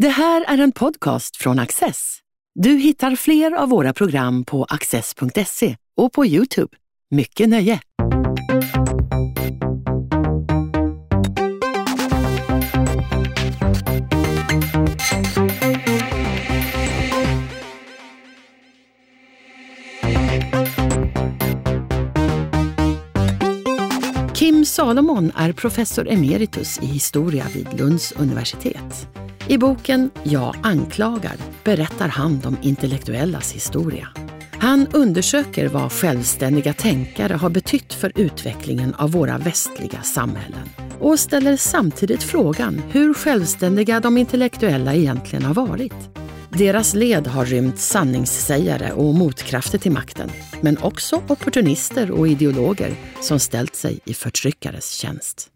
Det 0.00 0.08
här 0.08 0.44
är 0.48 0.58
en 0.58 0.72
podcast 0.72 1.36
från 1.36 1.58
Access. 1.58 2.18
Du 2.54 2.70
hittar 2.70 3.16
fler 3.16 3.52
av 3.52 3.68
våra 3.68 3.92
program 3.92 4.44
på 4.44 4.64
access.se 4.64 5.76
och 5.96 6.12
på 6.12 6.26
Youtube. 6.26 6.76
Mycket 7.10 7.48
nöje! 7.48 7.80
Kim 24.34 24.64
Salomon 24.64 25.32
är 25.36 25.52
professor 25.52 26.08
emeritus 26.08 26.78
i 26.82 26.86
historia 26.86 27.46
vid 27.54 27.78
Lunds 27.78 28.12
universitet. 28.12 29.08
I 29.50 29.58
boken 29.58 30.10
Jag 30.22 30.56
anklagar 30.62 31.36
berättar 31.64 32.08
han 32.08 32.40
de 32.40 32.56
intellektuellas 32.62 33.52
historia. 33.52 34.08
Han 34.52 34.86
undersöker 34.92 35.68
vad 35.68 35.92
självständiga 35.92 36.72
tänkare 36.72 37.34
har 37.34 37.50
betytt 37.50 37.92
för 37.92 38.12
utvecklingen 38.14 38.94
av 38.94 39.10
våra 39.10 39.38
västliga 39.38 40.02
samhällen 40.02 40.68
och 41.00 41.20
ställer 41.20 41.56
samtidigt 41.56 42.22
frågan 42.22 42.82
hur 42.92 43.14
självständiga 43.14 44.00
de 44.00 44.18
intellektuella 44.18 44.94
egentligen 44.94 45.44
har 45.44 45.54
varit. 45.54 45.94
Deras 46.50 46.94
led 46.94 47.26
har 47.26 47.44
rymt 47.44 47.78
sanningssägare 47.78 48.92
och 48.92 49.14
motkrafter 49.14 49.78
till 49.78 49.92
makten, 49.92 50.30
men 50.60 50.78
också 50.78 51.22
opportunister 51.28 52.10
och 52.10 52.28
ideologer 52.28 52.94
som 53.20 53.38
ställt 53.38 53.74
sig 53.74 54.00
i 54.04 54.14
förtryckares 54.14 54.90
tjänst. 54.90 55.48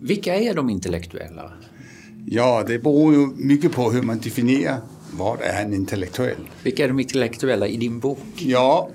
Vilka 0.00 0.36
är 0.36 0.54
de 0.54 0.70
intellektuella? 0.70 1.52
Ja, 2.28 2.64
det 2.66 2.78
beror 2.78 3.14
ju 3.14 3.26
mycket 3.36 3.72
på 3.72 3.90
hur 3.90 4.02
man 4.02 4.18
definierar 4.18 4.80
vad 5.10 5.40
är 5.40 5.62
en 5.62 5.74
intellektuell. 5.74 6.48
Vilka 6.62 6.84
är 6.84 6.88
de 6.88 7.00
intellektuella 7.00 7.66
i 7.66 7.76
din 7.76 8.00
bok? 8.00 8.18
Ja, 8.36 8.88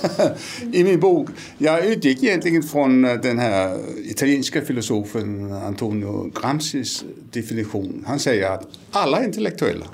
i 0.72 0.84
min 0.84 1.00
bok. 1.00 1.28
Jag 1.58 1.86
utgick 1.86 2.22
egentligen 2.22 2.62
från 2.62 3.02
den 3.02 3.38
här 3.38 3.78
italienska 4.04 4.62
filosofen 4.62 5.52
Antonio 5.52 6.30
Gramscis 6.40 7.04
definition. 7.30 8.04
Han 8.06 8.18
säger 8.18 8.50
att 8.50 8.68
alla 8.90 9.18
är 9.20 9.24
intellektuella. 9.24 9.86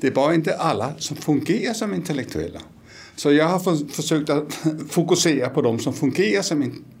Det 0.00 0.06
är 0.06 0.12
bara 0.12 0.34
inte 0.34 0.56
alla 0.56 0.92
som 0.98 1.16
fungerar 1.16 1.74
som 1.74 1.94
intellektuella. 1.94 2.60
Så 3.16 3.32
jag 3.32 3.48
har 3.48 3.58
för, 3.58 3.92
försökt 3.92 4.30
att 4.30 4.52
fokusera 4.88 5.48
på 5.48 5.62
de 5.62 5.78
som 5.78 5.92
fungerar 5.92 6.42
som 6.42 6.62
intellektuella. 6.62 6.97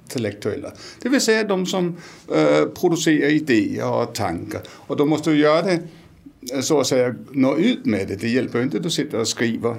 Det 1.02 1.08
vill 1.08 1.20
säga 1.20 1.44
de 1.44 1.66
som 1.66 1.96
eh, 2.34 2.64
producerar 2.64 3.30
idéer 3.30 3.92
och 3.92 4.14
tankar. 4.14 4.60
Och 4.68 4.96
då 4.96 5.06
måste 5.06 5.30
du 5.30 5.38
göra 5.38 5.62
det 5.62 5.80
eh, 6.52 6.60
så 6.60 6.80
att 6.80 6.86
säga 6.86 7.14
nå 7.32 7.56
ut 7.56 7.84
med 7.84 8.08
det. 8.08 8.16
Det 8.16 8.28
hjälper 8.28 8.62
inte 8.62 8.76
att 8.76 8.82
du 8.82 8.90
sitter 8.90 9.20
och 9.20 9.28
skriver 9.28 9.76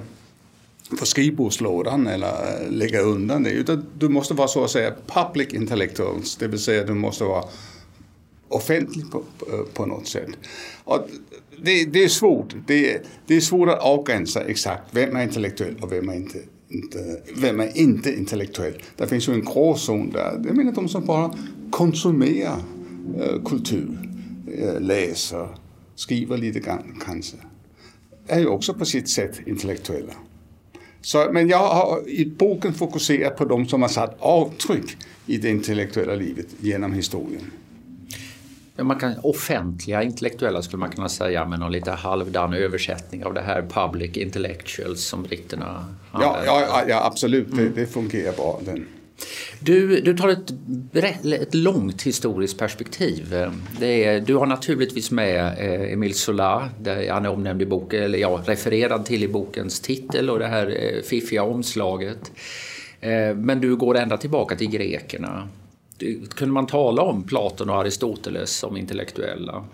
på 0.98 1.06
skrivbordslådan 1.06 2.06
eller 2.06 2.62
eh, 2.62 2.70
lägga 2.70 3.00
undan 3.00 3.42
det. 3.42 3.50
Utan 3.50 3.86
du 3.98 4.08
måste 4.08 4.34
vara 4.34 4.48
så 4.48 4.64
att 4.64 4.70
säga 4.70 4.94
public 5.06 5.52
intellectuals. 5.52 6.36
Det 6.36 6.48
vill 6.48 6.60
säga 6.60 6.84
du 6.84 6.94
måste 6.94 7.24
vara 7.24 7.44
offentlig 8.48 9.10
på, 9.10 9.22
på 9.74 9.86
något 9.86 10.06
sätt. 10.06 10.28
Och 10.84 11.08
det, 11.62 11.84
det 11.84 12.04
är 12.04 12.08
svårt. 12.08 12.54
Det, 12.66 13.02
det 13.26 13.36
är 13.36 13.40
svårt 13.40 13.68
att 13.68 13.78
avgränsa 13.78 14.40
exakt 14.40 14.84
vem 14.90 15.16
är 15.16 15.22
intellektuell 15.22 15.76
och 15.80 15.92
vem 15.92 16.08
är 16.08 16.14
inte 16.14 16.38
inte, 16.70 17.20
vem 17.36 17.60
är 17.60 17.78
inte 17.78 18.16
intellektuell? 18.16 18.74
Det 18.96 19.06
finns 19.06 19.28
ju 19.28 19.32
en 19.32 19.44
gråzon 19.44 20.10
där. 20.10 20.42
Jag 20.44 20.56
menar 20.56 20.72
de 20.72 20.88
som 20.88 21.06
bara 21.06 21.34
konsumerar 21.70 22.58
eh, 23.20 23.42
kultur, 23.44 23.98
eh, 24.58 24.80
läser, 24.80 25.48
skriver 25.94 26.36
lite 26.36 26.60
grann 26.60 27.00
kanske, 27.04 27.36
är 28.26 28.40
ju 28.40 28.46
också 28.46 28.74
på 28.74 28.84
sitt 28.84 29.08
sätt 29.08 29.40
intellektuella. 29.46 30.12
Så, 31.00 31.28
men 31.32 31.48
jag 31.48 31.68
har 31.68 32.08
i 32.08 32.26
boken 32.26 32.74
fokuserat 32.74 33.36
på 33.36 33.44
de 33.44 33.68
som 33.68 33.82
har 33.82 33.88
satt 33.88 34.16
avtryck 34.18 34.96
i 35.26 35.36
det 35.36 35.50
intellektuella 35.50 36.14
livet 36.14 36.46
genom 36.60 36.92
historien 36.92 37.50
man 38.84 38.98
kan, 38.98 39.14
offentliga 39.22 40.02
intellektuella 40.02 40.62
skulle 40.62 40.80
man 40.80 40.90
kunna 40.90 41.08
säga 41.08 41.44
med 41.44 41.58
någon 41.58 41.72
lite 41.72 41.90
halvdan 41.90 42.54
översättning 42.54 43.24
av 43.24 43.34
det 43.34 43.40
här 43.40 43.62
public 43.62 44.16
intellectuals 44.16 45.04
som 45.04 45.22
britterna 45.22 45.84
ja, 46.12 46.38
ja, 46.46 46.84
ja, 46.88 47.04
absolut, 47.04 47.52
mm. 47.52 47.64
det, 47.64 47.80
det, 47.80 47.86
fungerar 47.86 48.32
bra. 48.32 48.60
Den. 48.64 48.86
Du, 49.60 50.00
du 50.00 50.16
tar 50.16 50.28
ett, 50.28 50.52
ett 51.24 51.54
långt 51.54 52.02
historiskt 52.02 52.58
perspektiv. 52.58 53.34
Är, 53.80 54.20
du 54.20 54.34
har 54.34 54.46
naturligtvis 54.46 55.10
med 55.10 55.44
eh, 55.58 55.92
Emile 55.92 56.14
Zola, 56.14 56.68
där 56.80 57.10
han 57.10 57.24
är 57.24 57.30
omnämnd 57.30 57.62
i 57.62 57.66
boken, 57.66 58.02
eller 58.02 58.18
ja, 58.18 58.42
refererad 58.46 59.04
till 59.04 59.24
i 59.24 59.28
bokens 59.28 59.80
titel 59.80 60.30
och 60.30 60.38
det 60.38 60.46
här 60.46 60.66
eh, 60.66 61.02
fiffiga 61.02 61.42
omslaget. 61.42 62.32
Eh, 63.00 63.34
men 63.34 63.60
du 63.60 63.76
går 63.76 63.98
ända 63.98 64.16
tillbaka 64.16 64.56
till 64.56 64.70
grekerna 64.70 65.48
kunde 66.34 66.54
man 66.54 66.66
tala 66.66 67.02
om 67.02 67.22
Platon 67.22 67.70
och 67.70 67.76
Aristoteles 67.76 68.50
som 68.50 68.76
intellektuella? 68.76 69.64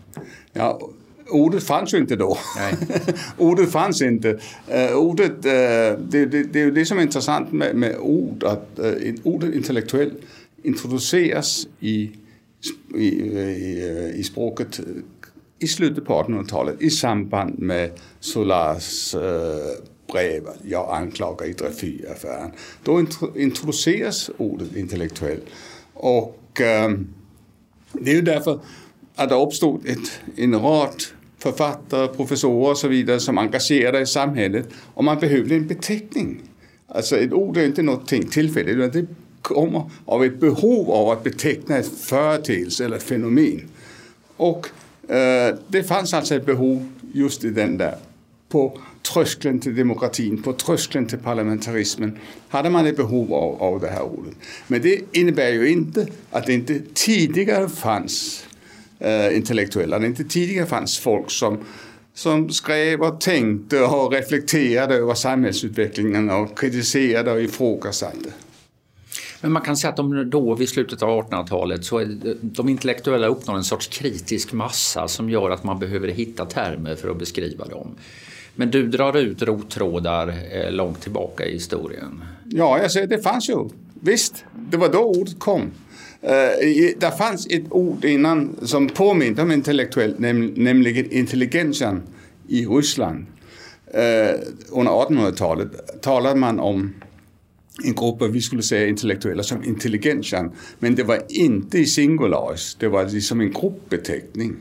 Ja, 0.52 0.90
ordet 1.28 1.62
fanns 1.62 1.94
ju 1.94 1.98
inte 1.98 2.16
då. 2.16 2.38
ordet 3.38 3.70
fanns 3.70 4.02
inte. 4.02 4.28
Uh, 4.74 4.96
ordet, 4.96 5.30
uh, 5.30 5.42
det, 5.42 6.26
det, 6.26 6.42
det, 6.42 6.60
är 6.60 6.64
ju 6.64 6.70
det 6.70 6.86
som 6.86 6.98
är 6.98 7.02
intressant 7.02 7.52
med, 7.52 7.76
med 7.76 7.96
ord, 7.98 8.44
att 8.44 8.78
uh, 8.78 9.14
ordet 9.22 9.54
intellektuell 9.54 10.12
introduceras 10.62 11.68
i, 11.80 12.10
i, 12.94 13.04
i, 13.04 14.12
i 14.16 14.22
språket 14.22 14.80
i 15.58 15.66
slutet 15.66 16.04
på 16.04 16.22
1800-talet 16.22 16.82
i 16.82 16.90
samband 16.90 17.58
med 17.58 17.90
Solars 18.20 19.14
brev 20.12 20.42
Jag 20.62 20.96
anklagar 20.96 21.46
i 21.46 21.52
Dreyfusaffären. 21.52 22.50
Då 22.82 23.06
introduceras 23.36 24.30
ordet 24.36 24.76
intellektuell. 24.76 25.40
Och 25.96 26.60
eh, 26.60 26.90
det 27.92 28.10
är 28.10 28.14
ju 28.14 28.22
därför 28.22 28.60
att 29.14 29.28
det 29.28 29.34
uppstod 29.34 29.86
ett, 29.86 30.20
en 30.36 30.60
rad 30.60 31.02
författare, 31.38 32.08
professorer 32.08 32.70
och 32.70 32.78
så 32.78 32.88
vidare 32.88 33.20
som 33.20 33.38
engagerade 33.38 34.00
i 34.00 34.06
samhället 34.06 34.68
och 34.94 35.04
man 35.04 35.18
behövde 35.18 35.54
en 35.54 35.66
beteckning. 35.66 36.42
Alltså 36.88 37.16
ett 37.16 37.32
ord 37.32 37.56
är 37.56 37.66
inte 37.66 37.82
någonting 37.82 38.26
tillfälligt 38.26 38.76
utan 38.76 38.90
det 38.90 39.06
kommer 39.42 39.90
av 40.04 40.24
ett 40.24 40.40
behov 40.40 40.90
av 40.90 41.10
att 41.10 41.24
beteckna 41.24 41.76
ett 41.76 41.88
företeelse 41.98 42.84
eller 42.84 42.96
ett 42.96 43.02
fenomen. 43.02 43.68
Och 44.36 44.68
eh, 45.08 45.54
det 45.68 45.82
fanns 45.82 46.14
alltså 46.14 46.34
ett 46.34 46.46
behov 46.46 46.92
just 47.12 47.44
i 47.44 47.50
den 47.50 47.78
där 47.78 47.96
på 48.48 48.78
tröskeln 49.12 49.60
till 49.60 49.76
demokratin, 49.76 50.42
på 50.42 50.52
tröskeln 50.52 51.06
till 51.06 51.18
parlamentarismen, 51.18 52.18
hade 52.48 52.70
man 52.70 52.86
ett 52.86 52.96
behov 52.96 53.34
av, 53.34 53.62
av 53.62 53.80
det 53.80 53.88
här 53.88 54.02
ordet. 54.02 54.34
Men 54.66 54.82
det 54.82 55.00
innebär 55.12 55.52
ju 55.52 55.70
inte 55.70 56.06
att 56.30 56.46
det 56.46 56.52
inte 56.52 56.80
tidigare 56.94 57.68
fanns 57.68 58.46
eh, 58.98 59.36
intellektuella, 59.36 59.98
det 59.98 60.06
inte 60.06 60.24
tidigare 60.24 60.66
fanns 60.66 60.98
folk 60.98 61.30
som 61.30 61.58
som 62.16 62.50
skrev 62.50 63.02
och 63.02 63.20
tänkte 63.20 63.82
och 63.82 64.12
reflekterade 64.12 64.94
över 64.94 65.14
samhällsutvecklingen 65.14 66.30
och 66.30 66.58
kritiserade 66.58 67.32
och 67.32 67.42
ifrågasatte. 67.42 68.32
Men 69.40 69.52
man 69.52 69.62
kan 69.62 69.76
säga 69.76 69.90
att 69.90 69.96
de 69.96 70.30
då 70.30 70.54
vid 70.54 70.68
slutet 70.68 71.02
av 71.02 71.08
1800-talet 71.08 71.84
så 71.84 71.98
är 71.98 72.36
de 72.40 72.68
intellektuella 72.68 73.26
uppnår 73.26 73.56
en 73.56 73.64
sorts 73.64 73.86
kritisk 73.86 74.52
massa 74.52 75.08
som 75.08 75.30
gör 75.30 75.50
att 75.50 75.64
man 75.64 75.78
behöver 75.78 76.08
hitta 76.08 76.44
termer 76.44 76.96
för 76.96 77.10
att 77.10 77.18
beskriva 77.18 77.64
dem. 77.64 77.94
Men 78.56 78.70
du 78.70 78.86
drar 78.86 79.16
ut 79.16 79.42
rottrådar 79.42 80.28
eh, 80.28 80.72
långt 80.72 81.00
tillbaka 81.00 81.44
i 81.44 81.52
historien. 81.52 82.24
Ja, 82.44 82.78
jag 82.82 82.90
säger 82.90 83.06
det 83.06 83.18
fanns 83.18 83.48
ju. 83.48 83.68
Visst, 84.00 84.44
det 84.70 84.76
var 84.76 84.88
då 84.88 84.98
ordet 84.98 85.38
kom. 85.38 85.70
Eh, 86.22 86.32
uh, 86.32 86.90
det 86.98 87.18
fanns 87.18 87.46
ett 87.50 87.64
ord 87.70 88.04
innan 88.04 88.56
som 88.62 88.88
påminde 88.88 89.42
om 89.42 89.52
intellektuellt, 89.52 90.18
näm 90.18 90.46
nämligen 90.56 91.12
intelligentian 91.12 92.02
i 92.48 92.66
Ryssland. 92.66 93.26
Uh, 93.94 94.40
under 94.70 94.92
1800-talet 94.92 96.02
talade 96.02 96.40
man 96.40 96.60
om 96.60 96.94
en 97.84 97.94
grupp, 97.94 98.22
vi 98.34 98.40
skulle 98.40 98.62
säga 98.62 98.86
intellektuella, 98.86 99.42
som 99.42 99.64
intelligentian. 99.64 100.52
Men 100.78 100.94
det 100.94 101.02
var 101.02 101.22
inte 101.28 101.78
i 101.78 101.86
singularis, 101.86 102.76
det 102.80 102.88
var 102.88 103.20
som 103.20 103.40
en 103.40 103.52
gruppbeteckning. 103.52 104.56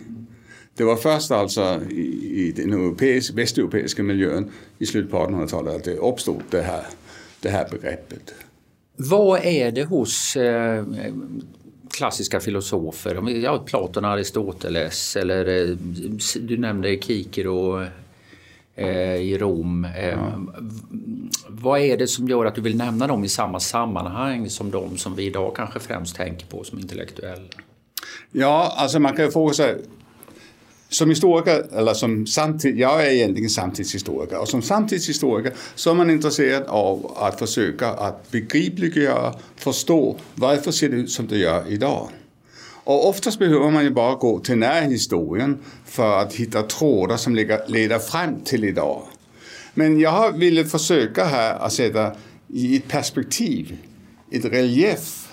Det 0.77 0.83
var 0.83 0.95
först 0.95 1.31
alltså 1.31 1.81
i, 1.89 2.01
i 2.33 2.51
den 2.51 2.74
europeiska, 2.74 3.36
västeuropeiska 3.36 4.04
miljön 4.04 4.51
i 4.77 4.86
slutet 4.86 5.12
på 5.12 5.18
1800-talet 5.18 5.75
att 5.75 5.83
det 5.83 5.98
uppstod 5.98 6.42
det 6.50 6.62
här, 6.62 6.86
det 7.39 7.50
här 7.50 7.68
begreppet. 7.72 8.33
Vad 8.95 9.45
är 9.45 9.72
det 9.72 9.83
hos 9.83 10.36
eh, 10.36 10.86
klassiska 11.92 12.39
filosofer, 12.39 13.30
ja, 13.44 13.63
Platon, 13.66 14.06
Aristoteles 14.06 15.16
eller 15.16 15.69
eh, 15.69 15.77
du 16.42 16.57
nämnde 16.57 17.01
Kikero 17.01 17.86
eh, 18.75 19.16
i 19.16 19.38
Rom. 19.38 19.86
Eh, 19.86 20.07
ja. 20.07 20.39
Vad 21.48 21.80
är 21.80 21.98
det 21.98 22.07
som 22.07 22.27
gör 22.27 22.45
att 22.45 22.56
du 22.56 22.62
vill 22.62 22.77
nämna 22.77 23.07
dem 23.07 23.24
i 23.24 23.30
samma 23.30 23.60
sammanhang 23.60 24.50
som 24.50 24.72
de 24.72 24.98
som 24.98 25.16
vi 25.16 25.25
idag 25.25 25.56
kanske 25.56 25.80
främst 25.80 26.16
tänker 26.16 26.48
på 26.48 26.63
som 26.63 26.80
intellektuella? 26.80 27.48
Ja, 28.31 28.74
alltså 28.77 29.00
man 29.00 29.16
kan 29.16 29.25
ju 29.25 29.31
fråga 29.31 29.54
sig 29.54 29.81
som 30.95 31.09
historiker, 31.09 31.65
eller 31.74 31.94
som 31.94 32.27
samtid, 32.27 32.80
jag 32.80 33.06
är 33.06 33.09
egentligen 33.09 33.50
samtidshistoriker 33.50 34.39
och 34.39 34.47
som 34.47 34.62
samtidshistoriker 34.62 35.53
så 35.75 35.89
är 35.89 35.94
man 35.94 36.09
intresserad 36.09 36.63
av 36.63 37.18
att 37.18 37.39
försöka 37.39 37.89
att 37.89 38.31
begripliggöra, 38.31 39.33
förstå 39.56 40.18
varför 40.36 40.71
ser 40.71 40.89
det 40.89 40.95
ut 40.95 41.12
som 41.12 41.27
det 41.27 41.38
gör 41.38 41.71
idag. 41.71 42.09
Och 42.83 43.09
oftast 43.09 43.39
behöver 43.39 43.71
man 43.71 43.83
ju 43.83 43.89
bara 43.89 44.15
gå 44.15 44.39
till 44.39 44.57
närhistorien 44.57 45.57
för 45.86 46.19
att 46.19 46.33
hitta 46.33 46.63
trådar 46.63 47.18
som 47.18 47.36
leder 47.68 48.00
fram 48.00 48.41
till 48.44 48.63
idag. 48.63 49.01
Men 49.74 50.00
jag 50.00 50.38
ville 50.38 50.65
försöka 50.65 51.25
här 51.25 51.56
att 51.56 51.74
sätta 51.74 52.12
i 52.48 52.77
ett 52.77 52.88
perspektiv, 52.88 53.77
ett 54.31 54.45
relief 54.45 55.27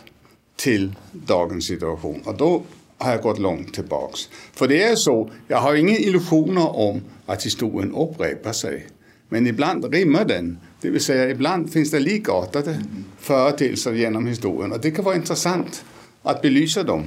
till 0.57 0.93
dagens 1.13 1.67
situation. 1.67 2.21
Och 2.25 2.37
då 2.37 2.63
har 3.03 3.13
jag 3.13 3.23
gått 3.23 3.39
långt 3.39 3.75
tillbaks. 3.75 4.29
För 4.53 4.69
det 4.69 4.83
är 4.83 4.97
så, 4.97 5.31
jag 5.49 5.59
har 5.59 5.75
inga 5.75 5.97
illusioner 5.97 6.77
om 6.77 7.01
att 7.27 7.47
historien 7.47 7.95
upprepar 7.95 8.53
sig. 8.53 8.87
Men 9.29 9.47
ibland 9.47 9.95
rimmar 9.95 10.25
den. 10.25 10.59
Det 10.81 10.91
vill 10.91 11.01
säga 11.01 11.31
ibland 11.31 11.73
finns 11.73 11.91
det 11.91 12.01
likartade 12.01 12.83
företeelser 13.19 13.93
genom 13.93 14.27
historien. 14.27 14.73
Och 14.73 14.81
det 14.81 14.91
kan 14.91 15.05
vara 15.05 15.17
intressant 15.17 15.85
att 16.23 16.43
belysa 16.43 16.83
dem. 16.83 17.05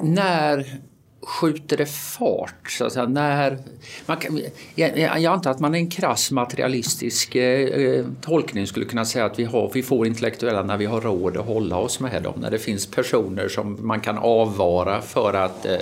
När 0.00 0.80
skjuter 1.22 1.76
det 1.76 1.86
fart? 1.86 2.70
Så 2.70 2.84
att 2.84 2.92
säga, 2.92 3.06
när, 3.06 3.58
man 4.06 4.16
kan, 4.16 4.40
jag, 4.74 4.98
jag 4.98 5.24
antar 5.24 5.50
att 5.50 5.60
man 5.60 5.74
i 5.74 5.78
en 5.78 5.90
krass 5.90 6.30
materialistisk 6.30 7.34
eh, 7.34 7.68
eh, 7.68 8.06
tolkning 8.20 8.66
skulle 8.66 8.86
kunna 8.86 9.04
säga 9.04 9.24
att 9.24 9.38
vi, 9.38 9.44
har, 9.44 9.70
vi 9.74 9.82
får 9.82 10.06
intellektuella 10.06 10.62
när 10.62 10.76
vi 10.76 10.86
har 10.86 11.00
råd 11.00 11.36
att 11.36 11.46
hålla 11.46 11.76
oss 11.76 12.00
med 12.00 12.22
dem. 12.22 12.34
När 12.40 12.50
det 12.50 12.58
finns 12.58 12.86
personer 12.86 13.48
som 13.48 13.86
man 13.86 14.00
kan 14.00 14.18
avvara 14.18 15.00
för 15.00 15.34
att 15.34 15.66
eh, 15.66 15.76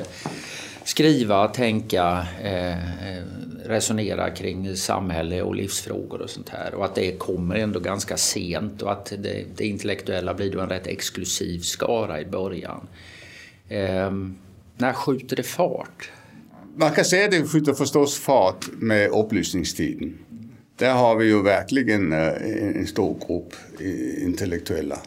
skriva, 0.84 1.48
tänka, 1.48 2.26
eh, 2.42 2.72
eh 2.72 3.24
resonera 3.64 4.30
kring 4.30 4.76
samhälle 4.76 5.42
och 5.42 5.54
livsfrågor 5.54 6.20
och 6.20 6.30
sånt 6.30 6.48
här. 6.48 6.74
Och 6.74 6.84
att 6.84 6.94
det 6.94 7.18
kommer 7.18 7.54
ändå 7.54 7.80
ganska 7.80 8.16
sent 8.16 8.82
och 8.82 8.92
att 8.92 9.12
det, 9.18 9.44
det 9.56 9.66
intellektuella 9.66 10.34
blir 10.34 10.52
då 10.52 10.60
en 10.60 10.68
rätt 10.68 10.86
exklusiv 10.86 11.58
skara 11.58 12.20
i 12.20 12.24
början. 12.24 12.86
Ehm, 13.68 14.36
när 14.80 14.92
skjuter 14.92 15.36
det 15.36 15.42
fart? 15.42 16.10
Man 16.76 16.90
kan 16.90 17.04
säga 17.04 17.24
att 17.24 17.30
det 17.30 17.46
skjuter 17.46 17.72
förstås 17.72 18.18
fart 18.18 18.66
med 18.72 19.10
upplysningstiden. 19.10 20.18
Där 20.76 20.94
har 20.94 21.16
vi 21.16 21.26
ju 21.26 21.42
verkligen 21.42 22.12
eh, 22.12 22.76
en 22.76 22.86
stor 22.86 23.18
grupp 23.26 23.54
eh, 23.80 24.24
intellektuella 24.24 24.98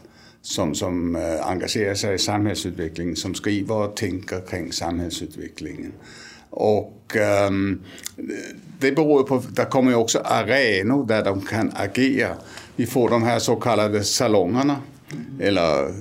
som, 0.42 0.76
som 0.76 1.16
eh, 1.16 1.48
engagerar 1.48 1.96
sig 1.96 2.16
i 2.16 2.18
samhällsutvecklingen, 2.18 3.16
som 3.16 3.36
skriver 3.36 3.76
och 3.76 3.96
tänker 3.96 4.42
kring 4.42 4.72
samhällsutvecklingen. 4.72 5.94
Och 6.50 7.16
um, 7.48 7.82
det 8.80 8.92
beror 8.92 9.24
på, 9.24 9.44
det 9.50 9.66
kommer 9.66 9.92
ju 9.92 9.98
också 9.98 10.20
arenor 10.20 11.08
där 11.08 11.24
de 11.24 11.42
kan 11.42 11.72
agera. 11.76 12.36
Vi 12.76 12.86
får 12.86 13.10
de 13.10 13.24
här 13.24 13.40
så 13.40 13.56
kallade 13.56 14.04
salongerna, 14.04 14.78
eller 15.40 15.94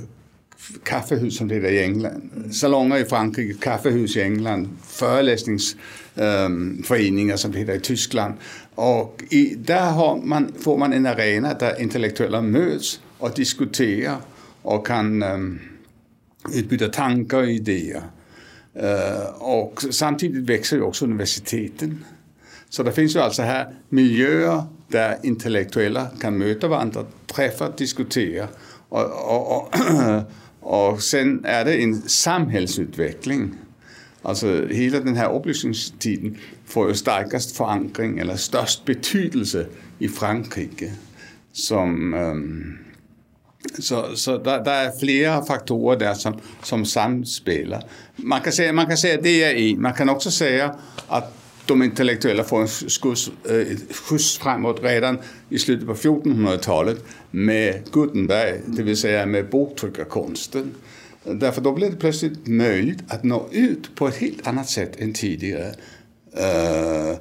kaffehus 0.85 1.37
som 1.37 1.49
det 1.49 1.55
heter 1.55 1.71
i 1.71 1.83
England. 1.83 2.31
Salonger 2.53 2.97
i 2.97 3.05
Frankrike, 3.05 3.55
kaffehus 3.61 4.17
i 4.17 4.23
England, 4.23 4.69
föreläsningsföreningar 4.87 7.25
ehm, 7.25 7.31
um, 7.31 7.39
som 7.39 7.53
det 7.53 7.59
heter 7.59 7.75
i 7.75 7.81
Tyskland. 7.81 8.35
Och 8.75 9.23
i, 9.31 9.55
där 9.55 9.91
har 9.91 10.17
man, 10.17 10.53
får 10.61 10.79
man 10.79 10.93
en 10.93 11.07
arena 11.07 11.55
där 11.55 11.81
intellektuella 11.81 12.43
möts 12.43 13.01
och 13.19 13.31
diskuterar 13.35 14.17
och 14.63 14.87
kan 14.87 15.23
um, 15.23 15.61
utbyta 16.55 16.89
tankar 16.89 17.39
och 17.39 17.51
idéer. 17.51 18.03
Uh, 18.83 19.43
och 19.43 19.85
samtidigt 19.91 20.45
växer 20.45 20.77
ju 20.77 20.83
också 20.83 21.05
universiteten. 21.05 22.05
Så 22.69 22.83
det 22.83 22.93
finns 22.93 23.17
ju 23.17 23.21
alltså 23.21 23.43
här 23.43 23.75
miljöer 23.89 24.63
där 24.89 25.19
intellektuella 25.23 26.07
kan 26.21 26.39
möta 26.39 26.69
varandra, 26.69 27.05
träffa, 27.27 27.71
diskutera 27.71 28.49
och, 28.89 29.05
och, 29.05 29.57
och 29.57 29.77
eh, 29.91 30.23
och 30.63 31.03
sen 31.03 31.45
är 31.45 31.65
det 31.65 31.83
en 31.83 32.03
samhällsutveckling. 32.03 33.55
Alltså 34.23 34.67
hela 34.67 35.01
den 35.01 35.17
här 35.17 35.33
upplysningstiden 35.35 36.39
får 36.67 36.89
ju 36.89 36.95
starkast 36.95 37.57
förankring 37.57 38.19
eller 38.19 38.37
störst 38.37 38.85
betydelse 38.85 39.67
i 39.99 40.09
Frankrike. 40.09 40.93
Som, 41.53 42.15
um, 42.15 42.79
så 43.79 44.17
så 44.17 44.39
där, 44.39 44.65
där, 44.65 44.87
är 44.87 44.99
flera 44.99 45.45
faktorer 45.45 45.99
där 45.99 46.15
som, 46.15 46.41
som 46.63 46.85
samspelar. 46.85 47.85
Man 48.17 48.41
kan, 48.41 48.53
säga, 48.53 48.73
man 48.73 48.87
kan 48.87 48.97
säga 48.97 49.15
att 49.15 49.23
det 49.23 49.43
är 49.43 49.55
en. 49.55 49.83
Man 49.83 49.95
kan 49.95 50.09
också 50.09 50.31
säga 50.31 50.77
att 51.09 51.42
de 51.67 51.83
intellektuella 51.83 52.45
får 52.45 52.61
en 52.61 52.69
skjuts, 52.69 53.31
eh, 53.49 53.67
skjuts 53.91 54.39
framåt 54.39 54.81
redan 54.83 55.19
i 55.49 55.59
slutet 55.59 55.87
på 55.87 55.95
1400-talet 55.95 57.05
med 57.31 57.83
Gutenberg, 57.93 58.61
det 58.67 58.83
vill 58.83 58.97
säga 58.97 59.27
med 59.27 59.51
boktryckarkonsten. 59.51 60.75
Därför 61.25 61.61
då 61.61 61.73
blev 61.73 61.91
det 61.91 61.97
plötsligt 61.97 62.47
möjligt 62.47 62.99
att 63.09 63.25
nå 63.25 63.49
ut 63.51 63.95
på 63.95 64.09
ett 64.09 64.17
helt 64.17 64.47
annat 64.47 64.69
sätt 64.69 65.01
än 65.01 65.13
tidigare. 65.13 65.75
Eh, 66.37 67.11
eh, 67.11 67.17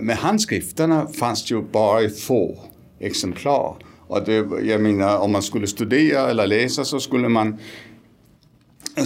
med 0.00 0.16
handskrifterna 0.16 1.06
fanns 1.06 1.44
det 1.44 1.54
ju 1.54 1.62
bara 1.62 2.02
i 2.02 2.08
få 2.08 2.58
exemplar. 2.98 3.76
Och 4.06 4.24
det, 4.24 4.46
jag 4.62 4.80
menar, 4.80 5.18
om 5.18 5.32
man 5.32 5.42
skulle 5.42 5.66
studera 5.66 6.30
eller 6.30 6.46
läsa 6.46 6.84
så 6.84 7.00
skulle 7.00 7.28
man 7.28 7.58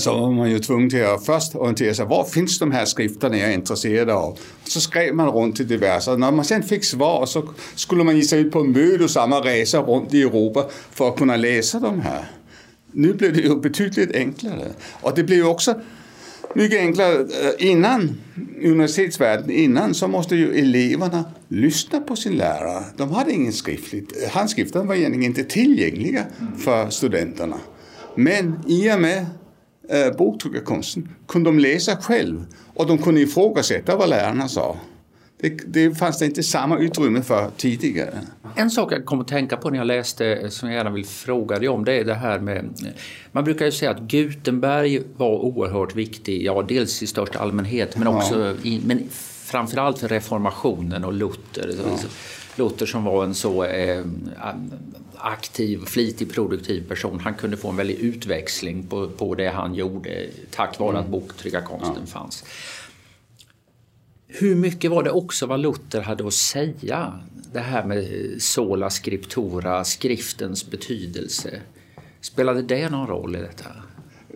så 0.00 0.20
var 0.20 0.30
man 0.30 0.50
ju 0.50 0.58
tvungen 0.58 0.90
till 0.90 1.04
att 1.04 1.26
först 1.26 1.54
orientera 1.54 1.94
sig. 1.94 2.06
Var 2.06 2.24
finns 2.24 2.58
de 2.58 2.72
här 2.72 2.84
skrifterna 2.84 3.38
jag 3.38 3.50
är 3.50 3.54
intresserad 3.54 4.10
av? 4.10 4.38
Så 4.64 4.80
skrev 4.80 5.14
man 5.14 5.28
runt 5.28 5.56
till 5.56 5.68
diverse. 5.68 6.16
När 6.16 6.30
man 6.30 6.44
sen 6.44 6.62
fick 6.62 6.84
svar 6.84 7.26
så 7.26 7.48
skulle 7.74 8.04
man 8.04 8.16
ge 8.16 8.22
sig 8.22 8.40
ut 8.40 8.52
på 8.52 8.60
en 8.60 8.72
mödosamma 8.72 9.40
resa 9.40 9.78
runt 9.78 10.14
i 10.14 10.22
Europa 10.22 10.64
för 10.90 11.08
att 11.08 11.16
kunna 11.16 11.36
läsa 11.36 11.80
de 11.80 12.00
här. 12.00 12.24
Nu 12.92 13.12
blev 13.12 13.32
det 13.32 13.40
ju 13.40 13.60
betydligt 13.60 14.16
enklare. 14.16 14.72
Och 15.00 15.14
det 15.14 15.24
blev 15.24 15.38
ju 15.38 15.44
också 15.44 15.74
mycket 16.54 16.78
enklare. 16.78 17.20
Eh, 17.20 17.70
innan 17.70 18.20
universitetsvärlden, 18.62 19.50
innan 19.50 19.94
så 19.94 20.08
måste 20.08 20.36
ju 20.36 20.58
eleverna 20.58 21.24
lyssna 21.48 22.00
på 22.00 22.16
sin 22.16 22.36
lärare. 22.36 22.84
De 22.96 23.10
hade 23.10 23.32
ingen 23.32 23.52
skriftligt. 23.52 24.28
Handskrifterna 24.30 24.84
var 24.84 24.94
egentligen 24.94 25.26
inte 25.26 25.44
tillgängliga 25.44 26.24
för 26.58 26.90
studenterna. 26.90 27.56
Men 28.14 28.58
i 28.66 28.92
och 28.92 29.00
med 29.00 29.26
eh, 29.88 30.16
boktryckarkonsten 30.16 31.08
kunde 31.28 31.50
de 31.50 31.58
läsa 31.58 31.96
själv 31.96 32.46
och 32.74 32.86
de 32.86 32.98
kunde 32.98 33.20
ifrågasätta 33.20 33.96
vad 33.96 34.08
lärarna 34.08 34.48
sa. 34.48 34.76
Det, 35.40 35.48
det 35.66 35.94
fanns 35.94 36.18
det 36.18 36.26
inte 36.26 36.42
samma 36.42 36.78
utrymme 36.78 37.22
för 37.22 37.50
tidigare. 37.56 38.18
En 38.54 38.70
sak 38.70 38.92
jag 38.92 39.06
kom 39.06 39.20
att 39.20 39.28
tänka 39.28 39.56
på 39.56 39.70
när 39.70 39.78
jag 39.78 39.86
läste, 39.86 40.50
som 40.50 40.68
jag 40.68 40.76
gärna 40.76 40.90
vill 40.90 41.06
fråga 41.06 41.58
dig 41.58 41.68
om, 41.68 41.84
det 41.84 41.92
är 41.92 42.04
det 42.04 42.14
här 42.14 42.38
med... 42.38 42.92
Man 43.32 43.44
brukar 43.44 43.64
ju 43.64 43.72
säga 43.72 43.90
att 43.90 44.00
Gutenberg 44.00 45.02
var 45.16 45.38
oerhört 45.38 45.94
viktig, 45.94 46.42
ja 46.42 46.64
dels 46.68 47.02
i 47.02 47.06
största 47.06 47.38
allmänhet 47.38 47.96
men 47.96 48.06
också 48.06 48.56
i, 48.62 48.80
men 48.86 49.08
framförallt 49.44 49.98
för 49.98 50.08
reformationen 50.08 51.04
och 51.04 51.12
Luther. 51.12 51.74
Ja. 51.84 51.98
Luther 52.56 52.86
som 52.86 53.04
var 53.04 53.24
en 53.24 53.34
så 53.34 53.64
eh, 53.64 54.04
aktiv, 55.16 55.84
flitig, 55.86 56.32
produktiv 56.32 56.88
person. 56.88 57.20
Han 57.20 57.34
kunde 57.34 57.56
få 57.56 57.68
en 57.68 57.76
väldig 57.76 57.98
utväxling 57.98 58.86
på, 58.86 59.08
på 59.08 59.34
det 59.34 59.48
han 59.48 59.74
gjorde 59.74 60.26
tack 60.50 60.78
vare 60.78 60.90
mm. 60.90 61.00
att 61.00 61.08
boktryckarkonsten 61.08 61.96
ja. 62.00 62.06
fanns. 62.06 62.44
Hur 64.26 64.54
mycket 64.54 64.90
var 64.90 65.02
det 65.02 65.10
också 65.10 65.46
vad 65.46 65.60
Luther 65.60 66.00
hade 66.00 66.26
att 66.26 66.32
säga? 66.32 67.20
Det 67.52 67.60
här 67.60 67.84
med 67.84 68.06
sola 68.42 68.90
scriptura, 68.90 69.84
skriftens 69.84 70.70
betydelse. 70.70 71.60
Spelade 72.20 72.62
det 72.62 72.88
någon 72.88 73.06
roll 73.06 73.36
i 73.36 73.38
detta? 73.38 73.66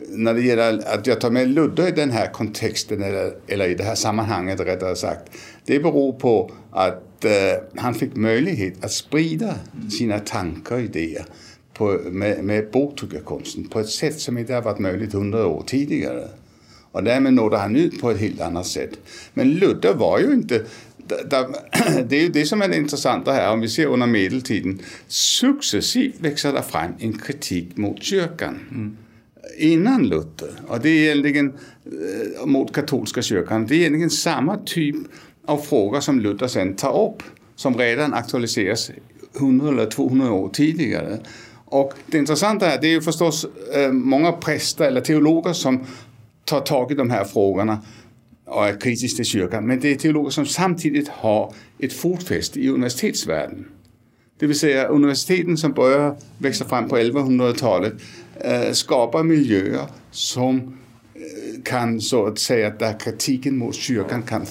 När 0.08 0.34
det 0.34 0.40
gäller 0.40 0.94
att 0.94 1.06
jag 1.06 1.20
tar 1.20 1.30
med 1.30 1.48
Ludde 1.48 1.88
i 1.88 1.90
den 1.90 2.10
här 2.10 2.32
kontexten, 2.32 3.02
eller, 3.02 3.36
eller 3.46 3.68
i 3.68 3.74
det 3.74 3.84
här 3.84 3.94
sammanhanget 3.94 4.60
rättare 4.60 4.96
sagt, 4.96 5.22
det 5.64 5.78
beror 5.78 6.12
på 6.12 6.52
att 6.70 7.05
eh, 7.24 7.80
han 7.82 7.94
fick 7.94 8.16
möjlighet 8.16 8.84
att 8.84 8.92
sprida 8.92 9.54
sina 9.98 10.18
tankar 10.18 10.74
och 10.74 10.80
idéer 10.80 11.26
på, 11.74 12.00
med, 12.10 12.44
med 12.44 12.70
boktryckarkonsten 12.70 13.64
på 13.68 13.80
ett 13.80 13.88
sätt 13.88 14.20
som 14.20 14.38
inte 14.38 14.54
har 14.54 14.62
varit 14.62 14.78
möjligt 14.78 15.12
hundra 15.12 15.46
år 15.46 15.62
tidigare. 15.66 16.28
Och 16.92 17.04
därmed 17.04 17.32
nådde 17.32 17.56
han 17.56 17.76
ut 17.76 18.00
på 18.00 18.10
ett 18.10 18.20
helt 18.20 18.40
annat 18.40 18.66
sätt. 18.66 18.90
Men 19.34 19.50
Ludde 19.50 19.92
var 19.92 20.18
ju 20.18 20.32
inte 20.32 20.64
det 22.06 22.16
är 22.16 22.20
ju 22.20 22.28
det 22.28 22.44
som 22.44 22.62
är 22.62 22.68
det 22.68 22.76
intressanta 22.76 23.32
här, 23.32 23.52
om 23.52 23.60
vi 23.60 23.68
ser 23.68 23.86
under 23.86 24.06
medeltiden. 24.06 24.80
Successivt 25.08 26.14
växer 26.20 26.52
det 26.52 26.62
fram 26.62 26.92
en 26.98 27.18
kritik 27.18 27.76
mot 27.76 28.02
kyrkan. 28.02 28.58
Mm. 28.70 28.96
Innan 29.58 30.08
Luther, 30.08 30.50
och 30.66 30.80
det 30.80 30.88
är 30.88 31.04
egentligen 31.04 31.52
eh, 31.84 32.46
mot 32.46 32.72
katolska 32.72 33.22
kyrkan, 33.22 33.66
det 33.66 33.74
är 33.74 33.78
egentligen 33.78 34.10
samma 34.10 34.56
typ 34.56 34.96
av 35.46 35.58
frågor 35.58 36.00
som 36.00 36.20
Luther 36.20 36.46
sen 36.46 36.76
tar 36.76 37.08
upp, 37.08 37.22
som 37.56 37.78
redan 37.78 38.14
aktualiseras 38.14 38.90
100 39.36 39.68
eller 39.68 39.86
200 39.86 40.32
år 40.32 40.48
tidigare. 40.48 41.18
Och 41.64 41.92
det 42.06 42.18
intressanta 42.18 42.72
är, 42.72 42.80
det 42.80 42.86
är 42.86 42.90
ju 42.90 43.00
förstås 43.02 43.46
eh, 43.74 43.92
många 43.92 44.32
präster 44.32 44.84
eller 44.84 45.00
teologer 45.00 45.52
som 45.52 45.84
tar 46.44 46.60
tag 46.60 46.92
i 46.92 46.94
de 46.94 47.10
här 47.10 47.24
frågorna 47.24 47.78
och 48.46 48.66
är 48.66 48.80
kritiska 48.80 49.16
till 49.16 49.24
kyrkan. 49.24 49.66
Men 49.66 49.80
det 49.80 49.88
är 49.88 49.96
teologer 49.96 50.30
som 50.30 50.46
samtidigt 50.46 51.08
har 51.08 51.54
ett 51.78 51.92
fotfäste 51.92 52.60
i 52.60 52.68
universitetsvärlden. 52.68 53.68
Det 54.38 54.46
vill 54.46 54.58
säga 54.58 54.86
universiteten 54.86 55.56
som 55.56 55.72
börjar 55.72 56.16
växa 56.38 56.64
fram 56.64 56.88
på 56.88 56.96
1100-talet 56.96 57.92
eh, 58.40 58.72
skapar 58.72 59.22
miljöer 59.22 59.86
som 60.10 60.78
kan 61.64 62.00
så 62.00 62.26
att 62.26 62.38
säga 62.38 62.70
där 62.70 63.00
kritiken 63.00 63.56
mot 63.56 63.74
kyrkan 63.74 64.22
kan 64.22 64.46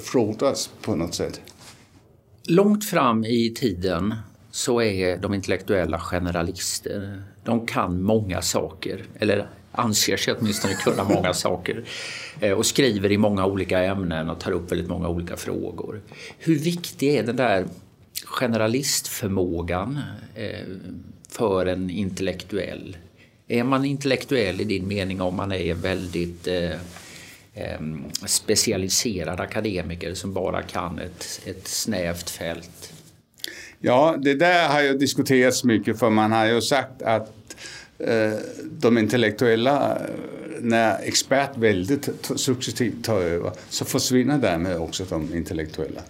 frodas 0.00 0.70
på 0.82 0.94
något 0.94 1.14
sätt. 1.14 1.40
Långt 2.46 2.84
fram 2.84 3.24
i 3.24 3.54
tiden 3.56 4.14
så 4.50 4.82
är 4.82 5.18
de 5.18 5.34
intellektuella 5.34 5.98
generalister. 5.98 7.22
De 7.44 7.66
kan 7.66 8.02
många 8.02 8.42
saker, 8.42 9.04
eller 9.18 9.48
anser 9.72 10.16
sig 10.16 10.34
åtminstone 10.38 10.74
kunna 10.74 11.04
många 11.04 11.34
saker 11.34 11.84
eh, 12.40 12.52
och 12.52 12.66
skriver 12.66 13.12
i 13.12 13.18
många 13.18 13.46
olika 13.46 13.78
ämnen 13.84 14.30
och 14.30 14.40
tar 14.40 14.52
upp 14.52 14.72
väldigt 14.72 14.88
många 14.88 15.08
olika 15.08 15.36
frågor. 15.36 16.00
Hur 16.38 16.58
viktig 16.58 17.14
är 17.14 17.22
den 17.22 17.36
där 17.36 17.66
generalistförmågan 18.24 20.00
eh, 20.34 20.66
för 21.28 21.66
en 21.66 21.90
intellektuell? 21.90 22.96
Är 23.48 23.64
man 23.64 23.84
intellektuell 23.84 24.60
i 24.60 24.64
din 24.64 24.88
mening 24.88 25.20
om 25.20 25.36
man 25.36 25.52
är 25.52 25.74
väldigt 25.74 26.46
eh, 26.46 27.80
specialiserad 28.26 29.40
akademiker 29.40 30.14
som 30.14 30.32
bara 30.32 30.62
kan 30.62 30.98
ett, 30.98 31.40
ett 31.44 31.68
snävt 31.68 32.30
fält? 32.30 32.92
Ja, 33.78 34.16
det 34.18 34.34
där 34.34 34.68
har 34.68 34.82
ju 34.82 34.98
diskuterats 34.98 35.64
mycket 35.64 35.98
för 35.98 36.10
man 36.10 36.32
har 36.32 36.46
ju 36.46 36.60
sagt 36.60 37.02
att 37.02 37.56
eh, 37.98 38.32
de 38.70 38.98
intellektuella, 38.98 39.98
eh, 39.98 40.06
när 40.60 40.98
expertväldet 41.02 42.10
successivt 42.36 43.04
tar 43.04 43.20
över 43.20 43.52
så 43.68 43.84
försvinner 43.84 44.38
därmed 44.38 44.76
också 44.76 45.04
de 45.04 45.34
intellektuella. 45.34 46.00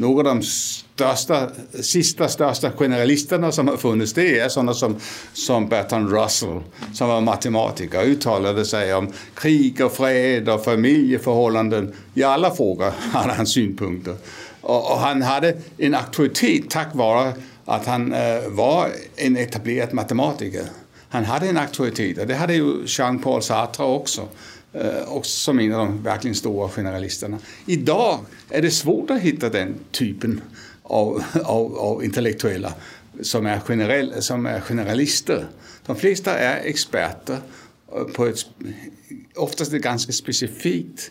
Några 0.00 0.30
av 0.30 0.36
de 0.36 0.42
största, 0.42 1.48
sista 1.80 2.28
största 2.28 2.70
generalisterna 2.70 3.52
som 3.52 3.68
har 3.68 3.76
funnits 3.76 4.12
det 4.12 4.38
är 4.38 4.48
sådana 4.48 4.74
som, 4.74 4.96
som 5.32 5.68
Bertrand 5.68 6.12
Russell 6.12 6.60
som 6.94 7.08
var 7.08 7.20
matematiker 7.20 7.98
och 7.98 8.06
uttalade 8.06 8.64
sig 8.64 8.94
om 8.94 9.12
krig 9.34 9.84
och 9.84 9.92
fred 9.92 10.48
och 10.48 10.64
familjeförhållanden. 10.64 11.94
I 12.14 12.22
alla 12.22 12.50
frågor 12.50 12.92
hade 13.12 13.32
han 13.32 13.46
synpunkter. 13.46 14.16
Och, 14.60 14.92
och 14.92 14.98
han 14.98 15.22
hade 15.22 15.56
en 15.78 15.94
auktoritet 15.94 16.70
tack 16.70 16.94
vare 16.94 17.32
att 17.64 17.86
han 17.86 18.12
eh, 18.12 18.48
var 18.48 18.88
en 19.16 19.36
etablerad 19.36 19.94
matematiker. 19.94 20.64
Han 21.08 21.24
hade 21.24 21.48
en 21.48 21.58
auktoritet 21.58 22.18
och 22.18 22.26
det 22.26 22.34
hade 22.34 22.54
ju 22.54 22.84
Jean-Paul 22.86 23.42
Sartre 23.42 23.84
också. 23.84 24.28
Eh, 24.72 25.02
och 25.02 25.26
som 25.26 25.60
en 25.60 25.72
av 25.72 25.86
de 25.86 26.02
verkligen 26.02 26.34
stora 26.34 26.68
generalisterna. 26.68 27.38
Idag 27.66 28.20
är 28.50 28.62
det 28.62 28.70
svårt 28.70 29.10
att 29.10 29.20
hitta 29.20 29.48
den 29.48 29.74
typen 29.90 30.40
av, 30.82 31.24
av, 31.44 31.78
av 31.78 32.04
intellektuella 32.04 32.74
som 33.22 33.46
är, 33.46 33.60
generell, 33.60 34.22
som 34.22 34.46
är 34.46 34.60
generalister. 34.60 35.46
De 35.86 35.96
flesta 35.96 36.38
är 36.38 36.64
experter 36.64 37.38
eh, 37.96 38.04
på 38.04 38.26
ett 38.26 38.38
oftast 39.36 39.72
ett 39.72 39.82
ganska 39.82 40.12
specifikt 40.12 41.10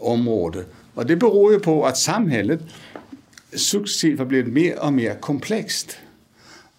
område. 0.00 0.64
Och 0.94 1.06
det 1.06 1.16
beror 1.16 1.52
ju 1.52 1.60
på 1.60 1.86
att 1.86 1.98
samhället 1.98 2.60
successivt 3.52 4.18
har 4.18 4.26
blivit 4.26 4.52
mer 4.52 4.78
och 4.84 4.92
mer 4.92 5.14
komplext. 5.14 5.96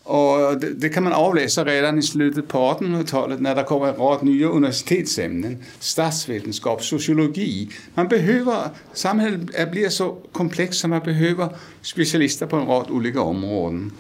Och 0.05 0.59
det, 0.59 0.74
det, 0.74 0.89
kan 0.89 1.03
man 1.03 1.13
avläsa 1.13 1.65
redan 1.65 2.00
i 2.00 2.01
slutet 2.01 2.47
på 2.47 2.57
1800-talet 2.57 3.41
när 3.41 3.55
det 3.55 3.63
kommer 3.63 3.88
en 3.88 3.95
rad 3.95 4.24
nya 4.24 4.47
universitetsämnen. 4.47 5.63
Statsvetenskap, 5.79 6.83
sociologi. 6.83 7.69
Man 7.93 8.07
behöver, 8.07 8.69
samhället 8.93 9.71
blir 9.71 9.89
så 9.89 10.17
komplext 10.31 10.83
att 10.83 10.89
man 10.89 11.00
behöver 11.00 11.50
specialister 11.81 12.45
på 12.45 12.55
en 12.55 12.65
rad 12.65 12.85
olika 12.89 13.21
områden. 13.21 13.91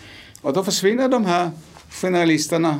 Och 0.41 0.53
då 0.53 0.63
försvinner 0.63 1.09
de 1.09 1.25
här 1.25 1.49
generalisterna. 1.89 2.79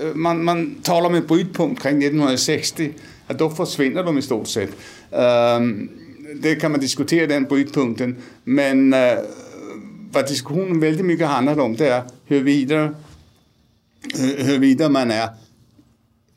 Eh, 0.00 0.14
man, 0.14 0.44
man 0.44 0.74
talar 0.82 1.08
om 1.08 1.14
en 1.14 1.26
brytpunkt 1.26 1.82
kring 1.82 1.98
1960. 1.98 2.92
Att 3.26 3.38
då 3.38 3.50
försvinner 3.50 4.04
de 4.04 4.18
i 4.18 4.22
stort 4.22 4.48
sett. 4.48 4.70
Um, 5.10 5.90
det 6.34 6.54
kan 6.54 6.70
man 6.70 6.80
diskutera 6.80 7.26
den 7.26 7.44
brytpunkten. 7.44 8.16
Men 8.44 8.94
uh, 8.94 9.00
vad 10.14 10.26
diskussionen 10.26 10.80
väldigt 10.80 11.06
mycket 11.06 11.26
handlar 11.26 11.60
om 11.60 11.76
det 11.76 11.88
är 11.88 12.02
huruvida, 12.26 12.94
huruvida 14.16 14.88
man 14.88 15.10
är 15.10 15.28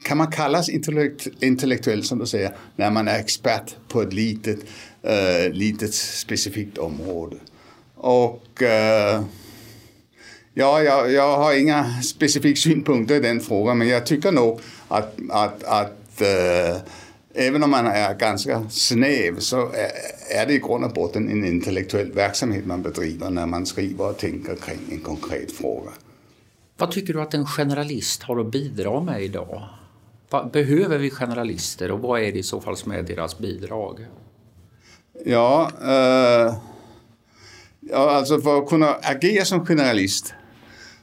kan 0.04 0.18
man 0.18 0.32
kallas 0.32 0.70
intellekt, 0.70 1.28
intellektuell 1.40 2.04
som 2.04 2.20
du 2.20 2.26
säger 2.26 2.52
när 2.76 2.92
man 2.92 3.08
är 3.08 3.20
expert 3.20 3.76
på 3.88 4.02
ett 4.02 4.14
litet, 4.14 4.60
uh, 5.06 5.46
øh, 5.46 5.52
litet 5.52 5.94
specifikt 5.94 6.78
område. 6.78 7.36
Och 7.96 8.62
øh, 8.62 9.20
uh, 9.20 9.26
ja, 10.54 10.82
jag, 10.82 11.12
jag 11.12 11.38
har 11.38 11.54
inga 11.54 12.02
specifika 12.02 12.56
synpunkter 12.56 13.16
i 13.16 13.20
den 13.20 13.42
frågan 13.42 13.78
men 13.78 13.88
jag 13.88 14.06
tycker 14.06 14.32
nog 14.32 14.60
att, 14.88 15.16
att, 15.30 15.64
att 15.64 16.22
uh, 16.22 16.28
øh, 16.28 16.82
även 17.38 17.64
om 17.64 17.70
man 17.70 17.88
är 17.88 18.14
ganska 18.14 18.70
snäv 18.70 19.40
så 19.40 19.72
är 20.30 20.46
det 20.46 20.54
i 20.54 20.60
grund 20.60 20.86
och 20.86 20.94
botten 20.94 21.30
en 21.30 21.46
intellektuell 21.46 22.12
verksamhet 22.12 22.66
man 22.66 22.82
bedriver 22.82 23.30
när 23.30 23.46
man 23.46 23.66
skriver 23.66 24.10
och 24.10 24.18
tänker 24.18 24.56
kring 24.56 24.80
en 24.92 25.00
konkret 25.00 25.52
fråga. 25.52 25.92
Vad 26.78 26.92
tycker 26.92 27.14
du 27.14 27.22
att 27.22 27.34
en 27.34 27.46
generalist 27.46 28.24
har 28.24 28.40
att 28.40 28.52
bidra 28.52 29.02
med 29.02 29.24
idag? 29.24 29.64
Behöver 30.54 30.98
vi 30.98 31.10
generalister 31.10 31.92
och 31.92 32.00
vad 32.00 32.22
är 32.22 32.32
det 32.32 32.40
i 32.40 32.44
så 32.44 32.62
fall 32.62 32.78
som 32.78 32.92
är 32.92 33.04
deras 33.04 33.38
bidrag? 33.38 34.06
Ja, 35.26 35.72
eh, 35.82 36.56
ja 37.80 38.12
alltså 38.12 38.42
för 38.42 38.58
att 38.58 38.70
kunna 38.70 38.94
agera 39.02 39.46
som 39.46 39.66
generalist 39.66 40.34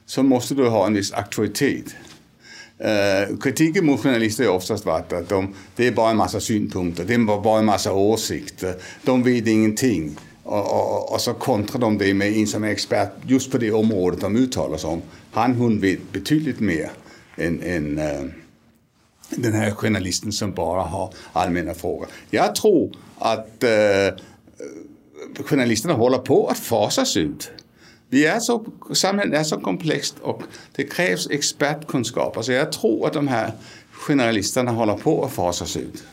så 0.05 0.23
måste 0.23 0.55
du 0.55 0.67
ha 0.67 0.87
en 0.87 0.93
viss 0.93 1.13
auktoritet. 1.13 1.95
Eh, 2.77 3.37
kritiken 3.37 3.85
mot 3.85 4.03
journalister 4.03 4.45
har 4.45 4.51
oftast 4.51 4.85
varit 4.85 5.13
att 5.13 5.29
de, 5.29 5.53
det 5.75 5.87
är 5.87 5.91
bara 5.91 6.11
en 6.11 6.17
massa 6.17 6.39
synpunkter, 6.39 7.05
det 7.05 7.13
är 7.13 7.41
bara 7.41 7.59
en 7.59 7.65
massa 7.65 7.93
åsikter, 7.93 8.75
de 9.03 9.23
vet 9.23 9.47
ingenting. 9.47 10.17
Och, 10.43 10.73
och, 10.73 11.13
och 11.13 11.21
så 11.21 11.33
kontrar 11.33 11.81
de 11.81 11.97
det 11.97 12.13
med 12.13 12.37
en 12.37 12.47
som 12.47 12.63
är 12.63 12.67
expert 12.67 13.11
just 13.27 13.51
på 13.51 13.57
det 13.57 13.71
området 13.71 14.21
de 14.21 14.35
uttalar 14.35 14.77
sig 14.77 14.89
om. 14.89 15.01
Han, 15.31 15.55
hon 15.55 15.79
vet 15.79 16.11
betydligt 16.11 16.59
mer 16.59 16.89
än, 17.35 17.61
än 17.61 17.97
äh, 17.97 18.21
den 19.29 19.53
här 19.53 19.71
journalisten 19.71 20.31
som 20.31 20.51
bara 20.51 20.81
har 20.81 21.13
allmänna 21.33 21.73
frågor. 21.73 22.07
Jag 22.29 22.55
tror 22.55 22.95
att 23.17 23.63
äh, 23.63 23.69
journalisterna 25.45 25.93
håller 25.93 26.17
på 26.17 26.47
att 26.47 26.59
fasas 26.59 27.17
ut. 27.17 27.51
Vi 28.09 28.25
är 28.25 28.39
så, 28.39 28.65
samhället 28.93 29.39
är 29.39 29.43
så 29.43 29.59
komplext 29.59 30.15
och 30.21 30.43
det 30.75 30.83
krävs 30.83 31.29
expertkunskap. 31.29 32.37
Alltså 32.37 32.53
jag 32.53 32.71
tror 32.71 33.07
att 33.07 33.13
de 33.13 33.27
här 33.27 33.51
generalisterna 33.91 34.71
håller 34.71 34.93
på 34.93 35.25
att 35.25 35.33
fasas 35.33 35.77
ut. 35.77 36.03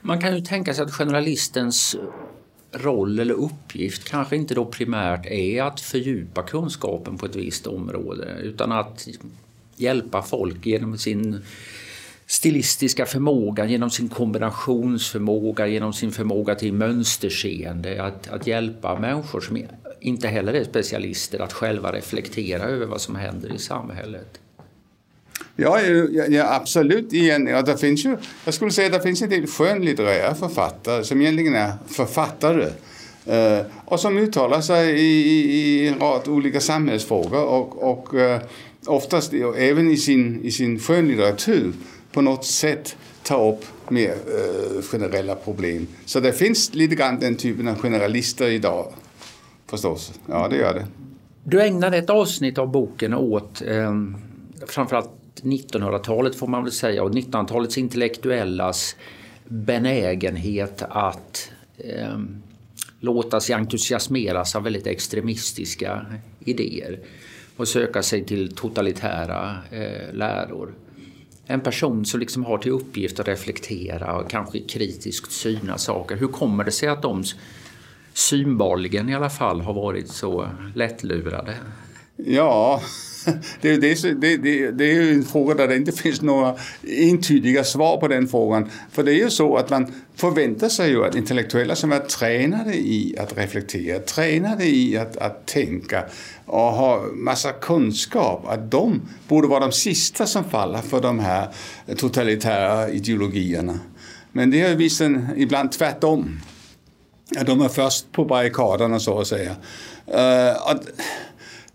Man 0.00 0.20
kan 0.20 0.34
ju 0.34 0.40
tänka 0.40 0.74
sig 0.74 0.84
att 0.84 0.92
generalistens 0.92 1.96
roll 2.72 3.18
eller 3.18 3.34
uppgift 3.34 4.08
kanske 4.08 4.36
inte 4.36 4.54
då 4.54 4.64
primärt 4.64 5.26
är 5.26 5.62
att 5.62 5.80
fördjupa 5.80 6.42
kunskapen 6.42 7.18
på 7.18 7.26
ett 7.26 7.36
visst 7.36 7.66
område 7.66 8.36
utan 8.42 8.72
att 8.72 9.08
hjälpa 9.76 10.22
folk 10.22 10.66
genom 10.66 10.98
sin 10.98 11.44
stilistiska 12.26 13.06
förmåga, 13.06 13.66
genom 13.66 13.90
sin 13.90 14.08
kombinationsförmåga, 14.08 15.66
genom 15.66 15.92
sin 15.92 16.12
förmåga 16.12 16.54
till 16.54 16.72
mönsterseende, 16.72 18.02
att, 18.02 18.28
att 18.28 18.46
hjälpa 18.46 18.98
människor 18.98 19.40
som 19.40 19.56
inte 20.00 20.28
heller 20.28 20.54
är 20.54 20.64
specialister 20.64 21.38
att 21.38 21.52
själva 21.52 21.92
reflektera 21.92 22.62
över 22.62 22.86
vad 22.86 23.00
som 23.00 23.16
händer 23.16 23.54
i 23.54 23.58
samhället. 23.58 24.40
Ja, 25.56 25.80
ja, 25.80 26.24
ja 26.28 26.54
absolut. 26.54 27.12
Igen. 27.12 27.46
Ja, 27.46 27.62
det 27.62 27.78
finns 27.78 28.04
ju, 28.04 28.16
jag 28.44 28.54
skulle 28.54 28.70
säga 28.70 28.86
att 28.86 28.92
det 28.92 29.00
finns 29.00 29.22
en 29.22 29.30
del 29.30 29.46
skönlitterära 29.46 30.34
författare 30.34 31.04
som 31.04 31.20
egentligen 31.20 31.54
är 31.54 31.72
författare 31.86 32.68
eh, 33.26 33.66
och 33.84 34.00
som 34.00 34.18
uttalar 34.18 34.60
sig 34.60 35.00
i, 35.00 35.26
i, 35.26 35.52
i, 35.52 35.88
en 35.88 35.98
rad 35.98 36.28
olika 36.28 36.60
samhällsfrågor 36.60 37.44
och, 37.44 37.82
och 37.90 38.14
eh, 38.14 38.40
oftast 38.86 39.32
även 39.56 39.90
i 39.90 39.96
sin, 39.96 40.44
i 40.44 40.50
sin 40.50 40.78
skönlitteratur 40.78 41.72
på 42.12 42.20
något 42.20 42.44
sätt 42.44 42.96
tar 43.22 43.52
upp 43.52 43.64
mer 43.88 44.10
eh, 44.10 44.82
generella 44.82 45.34
problem. 45.34 45.86
Så 46.04 46.20
det 46.20 46.32
finns 46.32 46.74
lite 46.74 46.94
grann 46.94 47.20
den 47.20 47.36
typen 47.36 47.68
av 47.68 47.78
generalister 47.78 48.48
idag 48.48 48.92
förstås. 49.66 50.12
Ja, 50.28 50.48
det 50.48 50.56
gör 50.56 50.74
det. 50.74 50.86
Du 51.44 51.62
ägnade 51.62 51.96
ett 51.96 52.10
avsnitt 52.10 52.58
av 52.58 52.70
boken 52.70 53.14
åt 53.14 53.62
eh, 53.62 53.94
framförallt 54.66 55.10
1900-talet 55.42 56.36
får 56.36 56.46
man 56.46 56.62
väl 56.62 56.72
säga 56.72 57.02
och 57.02 57.10
1900-talets 57.10 57.78
intellektuellas 57.78 58.96
benägenhet 59.44 60.82
att 60.88 61.50
eh, 61.78 62.18
låta 63.00 63.40
sig 63.40 63.54
entusiasmeras 63.54 64.56
av 64.56 64.62
väldigt 64.62 64.86
extremistiska 64.86 66.06
idéer 66.40 66.98
och 67.56 67.68
söka 67.68 68.02
sig 68.02 68.24
till 68.24 68.54
totalitära 68.54 69.56
eh, 69.70 70.14
läror. 70.14 70.74
en 71.46 71.60
person 71.60 72.04
som 72.04 72.20
liksom 72.20 72.44
har 72.44 72.58
till 72.58 72.72
uppgift 72.72 73.20
att 73.20 73.28
reflektera 73.28 74.16
och 74.16 74.30
kanske 74.30 74.60
kritiskt 74.60 75.32
syna 75.32 75.78
saker. 75.78 76.16
Hur 76.16 76.28
kommer 76.28 76.64
det 76.64 76.70
sig 76.70 76.88
att 76.88 77.02
de 77.02 77.24
synbarligen 78.16 79.08
i 79.08 79.14
alla 79.14 79.30
fall 79.30 79.60
har 79.60 79.74
varit 79.74 80.08
så 80.08 80.48
lättlurade? 80.74 81.54
Ja, 82.16 82.80
det, 83.60 83.76
det, 83.76 84.20
det, 84.20 84.70
det, 84.70 84.84
är 84.84 85.02
ju 85.02 85.12
en 85.12 85.24
fråga 85.24 85.54
där 85.54 85.68
det 85.68 85.76
inte 85.76 85.92
finns 85.92 86.22
några 86.22 86.54
entydiga 86.82 87.64
svar 87.64 87.96
på 87.96 88.08
den 88.08 88.28
frågan. 88.28 88.70
För 88.92 89.02
det 89.02 89.12
är 89.12 89.24
ju 89.24 89.30
så 89.30 89.56
att 89.56 89.70
man 89.70 89.94
förväntar 90.14 90.68
sig 90.68 90.90
ju 90.90 91.04
att 91.04 91.14
intellektuella 91.14 91.76
som 91.76 91.92
är 91.92 91.98
tränade 91.98 92.74
i 92.74 93.16
att 93.18 93.38
reflektera, 93.38 93.98
tränade 93.98 94.64
i 94.64 94.96
att, 94.96 95.16
att 95.16 95.46
tänka 95.46 96.04
och 96.44 96.60
har 96.60 97.12
massa 97.12 97.52
kunskap, 97.52 98.44
att 98.48 98.70
de 98.70 99.02
borde 99.28 99.48
vara 99.48 99.60
de 99.60 99.72
sista 99.72 100.26
som 100.26 100.44
faller 100.44 100.82
för 100.82 101.00
de 101.00 101.18
här 101.18 101.48
totalitära 101.96 102.88
ideologierna. 102.88 103.78
Men 104.32 104.50
det 104.50 104.60
har 104.60 104.68
ju 104.68 104.76
visat 104.76 105.12
ibland 105.36 105.72
tvärtom. 105.72 106.40
Ja, 107.30 107.44
de 107.44 107.60
är 107.60 107.68
först 107.68 108.12
på 108.12 108.24
barrikaderna 108.24 109.00
så 109.00 109.20
att 109.20 109.26
säga. 109.26 109.56
Eh, 110.06 110.20
uh, 110.20 110.70
och, 110.70 110.80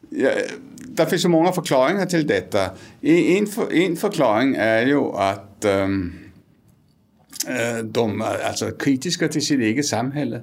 ja, 0.10 0.30
det 0.78 1.06
finns 1.06 1.26
ju 1.26 1.30
många 1.30 1.52
förklaringar 1.52 2.06
till 2.06 2.28
detta. 2.28 2.70
En, 3.02 3.48
för, 3.48 3.74
en 3.74 3.98
förklaring 3.98 4.56
är 4.56 4.86
ju 4.86 5.02
att 5.02 5.66
um, 5.66 6.14
de 7.84 8.22
är 8.22 8.48
alltså 8.48 8.72
kritiska 8.72 9.28
till 9.28 9.46
sitt 9.46 9.60
eget 9.60 9.86
samhälle. 9.86 10.42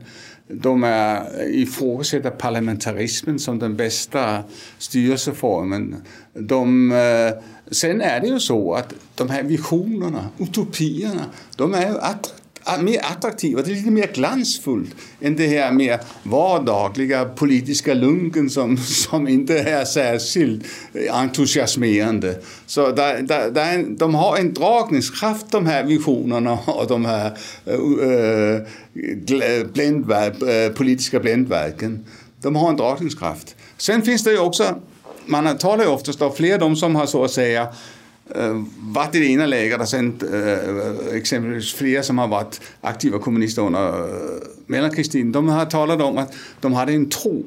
De 0.49 0.85
är 0.85 1.43
ifrågasätter 1.49 2.31
parlamentarismen 2.31 3.39
som 3.39 3.59
den 3.59 3.77
bästa 3.77 4.43
styrelseformen. 4.79 5.97
De, 6.35 6.93
eh, 6.93 7.43
sen 7.71 8.01
är 8.01 8.21
det 8.21 8.27
ju 8.27 8.41
så 8.41 8.75
att 8.75 8.95
de 9.15 9.31
här 9.31 9.43
visionerna, 9.43 10.29
utopierna, 10.39 11.25
de 11.57 11.75
är 11.75 11.89
ju 11.89 11.99
att 11.99 12.35
mer 12.81 13.01
attraktiva, 13.03 13.63
det 13.63 13.71
är 13.71 13.75
lite 13.75 13.91
mer 13.91 14.11
glansfullt 14.15 14.95
än 15.21 15.37
det 15.37 15.47
här 15.47 15.73
mer 15.73 16.01
vardagliga 16.23 17.25
politiska 17.25 17.95
lunken 17.95 18.51
som, 18.51 18.77
som 18.77 19.29
inte 19.29 19.59
är 19.59 19.85
särskilt 19.85 20.67
entusiasmerande. 21.11 22.39
Så 22.67 22.93
där, 22.93 23.23
där, 23.23 23.51
där 23.51 23.75
en, 23.75 23.97
de 23.97 24.15
har 24.15 24.37
en 24.37 24.55
dragningskraft 24.55 25.51
de 25.51 25.67
här 25.67 25.85
visionerna 25.85 26.59
och 26.67 26.87
de 26.87 27.05
här 27.05 27.39
eh, 27.67 27.75
eh, 28.09 29.59
äh, 29.59 29.67
bländverk, 29.67 30.43
äh, 30.43 30.49
eh, 30.49 30.73
politiska 30.73 31.21
bländverken. 31.21 32.05
De 32.43 32.57
har 32.57 32.69
en 32.69 32.77
dragningskraft. 32.77 33.57
Sen 33.77 34.03
finns 34.03 34.25
det 34.25 34.31
ju 34.31 34.39
också, 34.39 34.75
man 35.27 35.59
talar 35.59 35.85
ju 35.85 35.91
oftast 35.91 36.23
om 36.23 36.33
fler 36.33 36.59
de 36.59 36.77
som 36.77 36.97
har 36.97 37.07
så 37.07 37.25
att 37.25 37.31
säga 37.31 37.69
Eh, 38.35 38.65
varit 38.79 39.15
i 39.15 39.19
det 39.19 39.27
ena 39.27 39.47
lägret 39.47 39.81
och 39.81 39.89
sen 39.89 40.19
eh, 40.33 41.17
exempelvis 41.17 41.75
flera 41.75 42.03
som 42.03 42.19
har 42.19 42.29
varit 42.29 42.61
aktiva 42.81 43.19
kommunister 43.19 43.63
under 43.63 43.89
eh, 43.89 44.05
äh, 44.05 44.41
mellankrigstiden, 44.67 45.33
de 45.33 45.49
har 45.49 45.67
talat 45.67 46.03
om 46.03 46.19
att 46.19 46.35
de 46.61 46.73
hade 46.73 46.93
en 46.93 47.09
tro. 47.09 47.45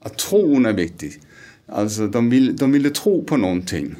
Att 0.00 0.18
tron 0.18 0.66
är 0.66 0.72
viktig. 0.72 1.20
Alltså 1.66 2.06
de, 2.06 2.30
vill, 2.30 2.56
de 2.56 2.72
ville 2.72 2.90
tro 2.90 3.24
på 3.24 3.36
någonting. 3.36 3.94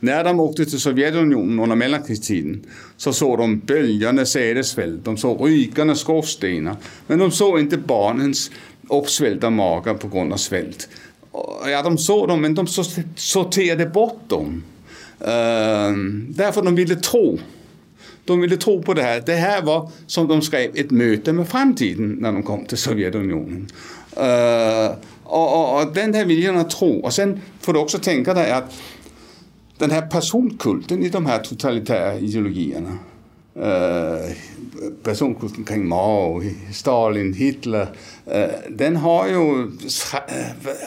När 0.00 0.24
de 0.24 0.40
åkte 0.40 0.64
till 0.64 0.80
Sovjetunionen 0.80 1.60
under 1.60 1.76
mellankrigstiden 1.76 2.66
så 2.96 3.12
såg 3.12 3.38
de 3.38 3.58
böljande 3.58 4.26
sädesfält, 4.26 5.04
de 5.04 5.16
såg 5.16 5.48
rykande 5.48 5.94
skorstenar. 5.94 6.76
Men 7.06 7.18
de 7.18 7.30
såg 7.30 7.60
inte 7.60 7.76
barnens 7.76 8.50
uppsvällda 8.88 9.50
magar 9.50 9.94
på 9.94 10.08
grund 10.08 10.32
av 10.32 10.36
svält. 10.36 10.88
Ja, 11.66 11.82
de 11.82 11.98
såg 11.98 12.28
dem, 12.28 12.40
men 12.40 12.54
de 12.54 12.66
sorterade 13.16 13.86
bort 13.86 14.28
dem. 14.28 14.62
Ehm, 15.24 16.26
därför 16.28 16.62
de 16.62 16.74
ville 16.74 16.96
tro. 16.96 17.38
De 18.24 18.40
ville 18.40 18.56
tro 18.56 18.82
på 18.82 18.94
det 18.94 19.02
här. 19.02 19.22
Det 19.26 19.34
här 19.34 19.62
var, 19.62 19.90
som 20.06 20.28
de 20.28 20.42
skrev, 20.42 20.70
ett 20.74 20.90
möte 20.90 21.32
med 21.32 21.48
framtiden 21.48 22.16
när 22.20 22.32
de 22.32 22.42
kom 22.42 22.64
till 22.64 22.78
Sovjetunionen. 22.78 23.68
Uh, 24.16 24.96
och, 25.24 25.54
och, 25.54 25.80
och, 25.80 25.94
den 25.94 26.14
här 26.14 26.24
viljan 26.24 26.56
att 26.56 26.70
tro. 26.70 27.00
Och 27.00 27.12
sen 27.12 27.40
får 27.60 27.72
du 27.72 27.78
också 27.78 27.98
tänka 27.98 28.34
dig 28.34 28.52
att 28.52 28.72
den 29.78 29.90
här 29.90 30.02
personkulten 30.02 31.02
i 31.02 31.08
de 31.08 31.26
här 31.26 31.38
totalitära 31.38 32.14
ideologierna. 32.14 32.98
Uh, 33.56 34.30
personkulten 35.02 35.64
kring 35.64 35.88
Mao, 35.88 36.42
Stalin, 36.72 37.34
Hitler. 37.34 37.82
Uh, 38.34 38.44
den 38.70 38.96
har 38.96 39.26
ju 39.28 39.62
eh, 39.62 40.18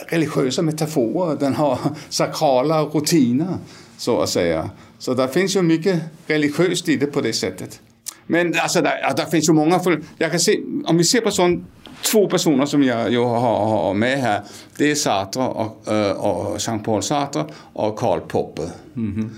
religiösa 0.08 0.62
metaforer, 0.62 1.36
den 1.36 1.54
har 1.54 1.78
sakrala 2.08 2.82
rutiner 2.82 3.58
så 3.98 4.20
att 4.20 4.28
säga. 4.28 4.70
Så 4.98 5.14
det 5.14 5.28
finns 5.28 5.56
ju 5.56 5.62
mycket 5.62 6.00
religiöst 6.26 6.88
i 6.88 6.96
det 6.96 7.06
på 7.06 7.20
det 7.20 7.32
sättet. 7.32 7.80
Men 8.26 8.54
alltså, 8.58 8.80
där, 8.80 9.14
där 9.16 9.24
finns 9.24 9.48
ju 9.48 9.52
många, 9.52 9.80
jag 10.18 10.30
kan 10.30 10.40
se, 10.40 10.60
om 10.84 10.98
vi 10.98 11.04
ser 11.04 11.20
på 11.20 11.30
sån, 11.30 11.66
två 12.12 12.28
personer 12.28 12.66
som 12.66 12.82
jag, 12.82 13.12
jag 13.12 13.24
har, 13.24 13.66
har, 13.66 13.94
med 13.94 14.18
här. 14.18 14.42
Det 14.76 14.90
är 14.90 14.94
Sartre 14.94 15.42
och, 15.42 15.92
eh, 15.92 16.10
och 16.10 16.58
Jean-Paul 16.58 17.02
Sartre 17.02 17.44
och 17.72 17.98
Karl 17.98 18.20
Popper. 18.20 18.70
Mm 18.96 19.14
-hmm. 19.14 19.28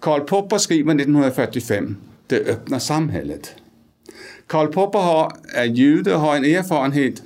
Karl 0.00 0.20
Popper 0.20 0.58
skriver 0.58 0.94
1945 0.94 1.96
Det 2.26 2.48
öppna 2.48 2.80
samhället. 2.80 3.54
Karl 4.46 4.66
Popper 4.66 4.98
har, 4.98 5.32
är 5.54 5.64
jude 5.64 6.14
och 6.14 6.20
har 6.20 6.36
en 6.36 6.44
erfarenhet 6.44 7.22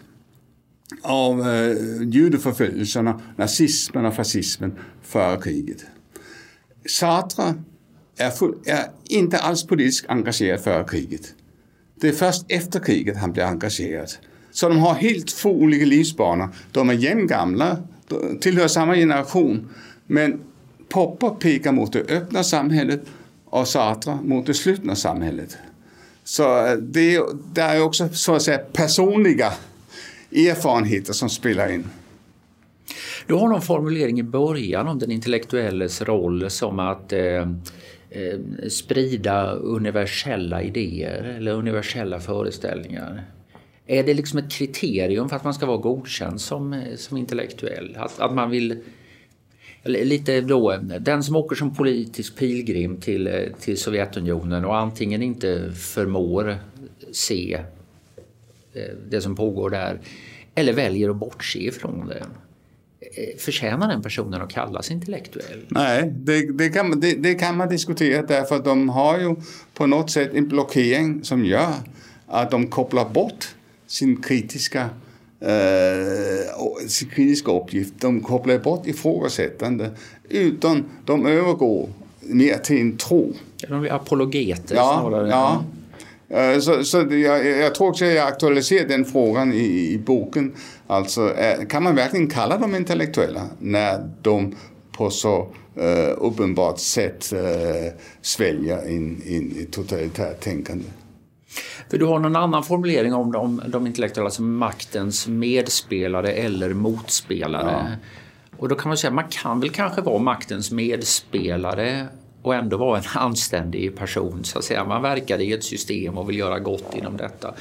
av 1.03 1.41
uh, 1.41 2.03
judeförföljelserna, 2.03 3.21
nazismen 3.37 4.07
och 4.07 4.15
fascismen 4.15 4.79
före 5.03 5.41
kriget. 5.43 5.85
Sartre 6.89 7.55
är, 8.17 8.31
full, 8.31 8.55
är 8.67 8.91
inte 9.05 9.39
alls 9.39 9.67
politiskt 9.67 10.05
engagerad 10.09 10.61
före 10.61 10.85
kriget. 10.85 11.35
Det 12.01 12.09
är 12.09 12.13
först 12.13 12.45
efter 12.49 12.81
kriget 12.81 13.17
han 13.17 13.33
blir 13.33 13.45
engagerad. 13.45 14.11
Så 14.51 14.69
de 14.69 14.79
har 14.79 14.95
helt 14.95 15.37
två 15.37 15.51
olika 15.51 15.85
livsbanor. 15.85 16.49
De 16.73 16.91
är 16.91 16.95
jämngamla, 16.95 17.79
tillhör 18.41 18.69
samma 18.69 18.95
generation. 18.95 19.71
Men 20.07 20.41
Popper 20.89 21.31
pekar 21.31 21.73
mot 21.73 21.93
det 21.93 22.01
öppna 22.01 22.45
samhället 22.45 23.03
och 23.45 23.69
Sartre 23.69 24.19
mot 24.23 24.47
det 24.47 24.55
slutna 24.55 24.97
samhället. 24.97 25.57
Så 26.25 26.67
eh, 26.67 26.73
det, 26.77 27.21
det 27.53 27.63
är 27.63 27.83
också 27.83 28.09
så 28.09 28.35
att 28.35 28.43
säga 28.43 28.59
personliga 28.59 29.53
erfarenheter 30.33 31.13
som 31.13 31.29
spelar 31.29 31.73
in. 31.73 31.85
Du 33.27 33.35
har 33.35 33.49
någon 33.49 33.63
formulering 33.63 34.19
i 34.19 34.23
början 34.23 34.89
om 34.89 34.99
den 34.99 35.11
intellektuelles 35.11 36.03
roll 36.03 36.51
som 36.51 36.79
att 36.79 37.13
eh, 37.13 37.49
eh, 38.11 38.39
sprida 38.69 39.53
universella 39.53 40.63
idéer 40.63 41.37
eller 41.39 41.53
universella 41.53 42.21
föreställningar. 42.21 43.25
Är 43.87 44.03
det 44.03 44.15
liksom 44.15 44.39
ett 44.39 44.51
kriterium 44.53 45.29
för 45.29 45.37
att 45.37 45.45
man 45.45 45.55
ska 45.55 45.67
vara 45.67 45.79
godkänd 45.79 46.41
som, 46.41 46.73
eh, 46.73 46.97
som 46.97 47.17
intellektuell? 47.17 47.97
Att, 47.99 48.21
att 48.21 48.35
man 48.35 48.51
vill 48.51 48.83
lite 49.85 50.41
då, 50.41 50.79
den 51.01 51.23
som 51.23 51.37
åker 51.37 51.57
som 51.57 51.75
politisk 51.75 52.37
pilgrim 52.37 52.97
till, 52.97 53.27
eh, 53.27 53.35
till 53.61 53.79
Sovjetunionen 53.79 54.65
och 54.65 54.77
antingen 54.77 55.23
inte 55.23 55.73
förmår 55.73 56.57
se 57.13 57.55
eh, 58.73 58.95
det 59.09 59.21
som 59.21 59.37
pågår 59.37 59.71
där 59.71 60.01
eller 60.55 60.73
väljer 60.73 61.11
att 61.11 61.17
bortse 61.17 61.59
ifrån 61.59 62.07
det. 62.09 62.25
Förtjänar 63.39 63.89
den 63.89 64.03
personen 64.03 64.43
att 64.43 64.53
kallas 64.53 64.91
intellektuell? 64.91 65.67
Nej, 65.69 66.13
det, 66.17 66.53
det, 66.59 66.69
kan, 66.69 67.01
det, 67.01 67.15
det, 67.15 67.35
kan 67.35 67.57
man 67.57 67.69
diskutera 67.69 68.23
därför 68.23 68.57
att 68.57 68.65
de 68.65 68.89
har 68.89 69.19
ju 69.19 69.37
på 69.75 69.87
något 69.87 70.11
sätt 70.11 70.31
en 70.35 70.49
blockering 70.49 71.25
som 71.25 71.45
gör 71.45 71.73
att 72.27 72.51
de 72.51 72.67
kopplar 72.67 73.09
bort 73.09 73.55
sin 73.87 74.23
kritiska 74.23 74.89
eh, 75.41 76.87
sin 76.89 77.09
kritiska 77.09 77.53
uppgift. 77.53 77.95
De 77.99 78.21
kopplar 78.21 78.59
bort 78.59 78.87
ifrågasättande 78.87 79.91
utan 80.29 80.85
de 81.05 81.27
övergår 81.27 81.89
mer 82.21 82.59
till 82.59 82.81
en 82.81 82.97
tro. 82.97 83.33
De 83.69 83.81
blir 83.81 83.93
apologeter 83.93 84.75
ja, 84.75 84.99
snarare. 85.01 85.29
Ja. 85.29 85.65
Eh, 86.33 86.59
så, 86.59 86.85
så 86.85 86.97
jag, 87.11 87.47
jag, 87.47 87.75
tror 87.75 87.89
också 87.89 88.05
att 88.05 88.13
jag 88.13 88.29
aktualiserar 88.29 88.89
den 88.89 89.05
frågan 89.05 89.53
i, 89.53 89.93
i 89.93 89.99
boken. 89.99 90.55
Alltså, 90.87 91.35
kan 91.69 91.83
man 91.83 91.95
verkligen 91.95 92.31
kalla 92.31 92.59
dem 92.59 92.75
intellektuella 92.75 93.43
när 93.59 94.11
de 94.23 94.55
på 94.93 95.11
så 95.11 95.49
uh, 95.79 96.15
uppenbart 96.17 96.79
sätt 96.79 97.33
uh, 97.33 97.41
sväljer 98.23 98.89
in, 98.89 99.23
in 99.27 99.57
i 99.57 99.65
totalitärt 99.65 100.41
tänkande? 100.41 100.85
För 101.91 101.99
du 101.99 102.05
har 102.05 102.19
någon 102.19 102.37
annan 102.37 102.65
formulering 102.65 103.15
om 103.15 103.33
de, 103.33 103.63
de 103.67 103.87
intellektuella 103.87 104.31
som 104.31 104.57
maktens 104.57 105.29
medspelare 105.29 106.33
eller 106.33 106.75
motspelare. 106.75 107.87
Ja. 107.91 107.97
Och 108.57 108.69
då 108.69 108.75
kan 108.75 108.89
man 108.89 108.97
säga 108.97 109.09
att 109.09 109.15
man 109.15 109.29
kan 109.31 109.61
väl 109.61 109.71
kanske 109.71 110.01
vara 110.01 110.19
maktens 110.19 110.71
medspelare 110.71 112.07
och 112.43 112.55
ändå 112.55 112.77
vara 112.77 112.99
en 112.99 113.05
anständig 113.15 113.97
person. 113.97 114.45
Så 114.45 114.59
att 114.59 114.65
säga. 114.65 114.85
Man 114.85 115.03
verkar 115.03 115.41
i 115.41 115.53
ett 115.53 115.65
system 115.65 116.19
och 116.19 116.31
vill 116.31 116.39
göra 116.39 116.59
gott 116.59 116.95
inom 116.95 117.17
detta. 117.17 117.55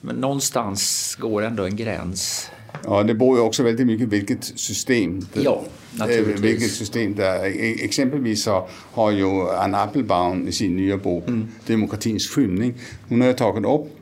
Men 0.00 0.16
någonstans 0.16 1.14
går 1.20 1.42
ändå 1.42 1.64
en 1.64 1.76
gräns. 1.76 2.50
Ja, 2.84 3.02
det 3.02 3.14
beror 3.14 3.36
ju 3.36 3.42
också 3.42 3.62
väldigt 3.62 3.86
mycket 3.86 4.08
vilket 4.08 4.44
system. 4.44 5.26
Det, 5.32 5.42
ja, 5.42 5.62
naturligtvis. 5.98 6.40
Vilket 6.40 6.70
system 6.70 7.14
det 7.14 7.26
är. 7.26 7.44
E- 7.44 7.84
exempelvis 7.84 8.42
så 8.42 8.68
har 8.92 9.10
ju 9.10 9.50
Anna 9.50 9.78
Appelbaum 9.78 10.48
i 10.48 10.52
sin 10.52 10.76
nya 10.76 10.96
bok 10.96 11.28
mm. 11.28 11.48
Demokratins 11.66 12.28
skymning, 12.28 12.74
hon 13.08 13.20
har 13.20 13.32
tagit 13.32 13.64
upp 13.66 13.98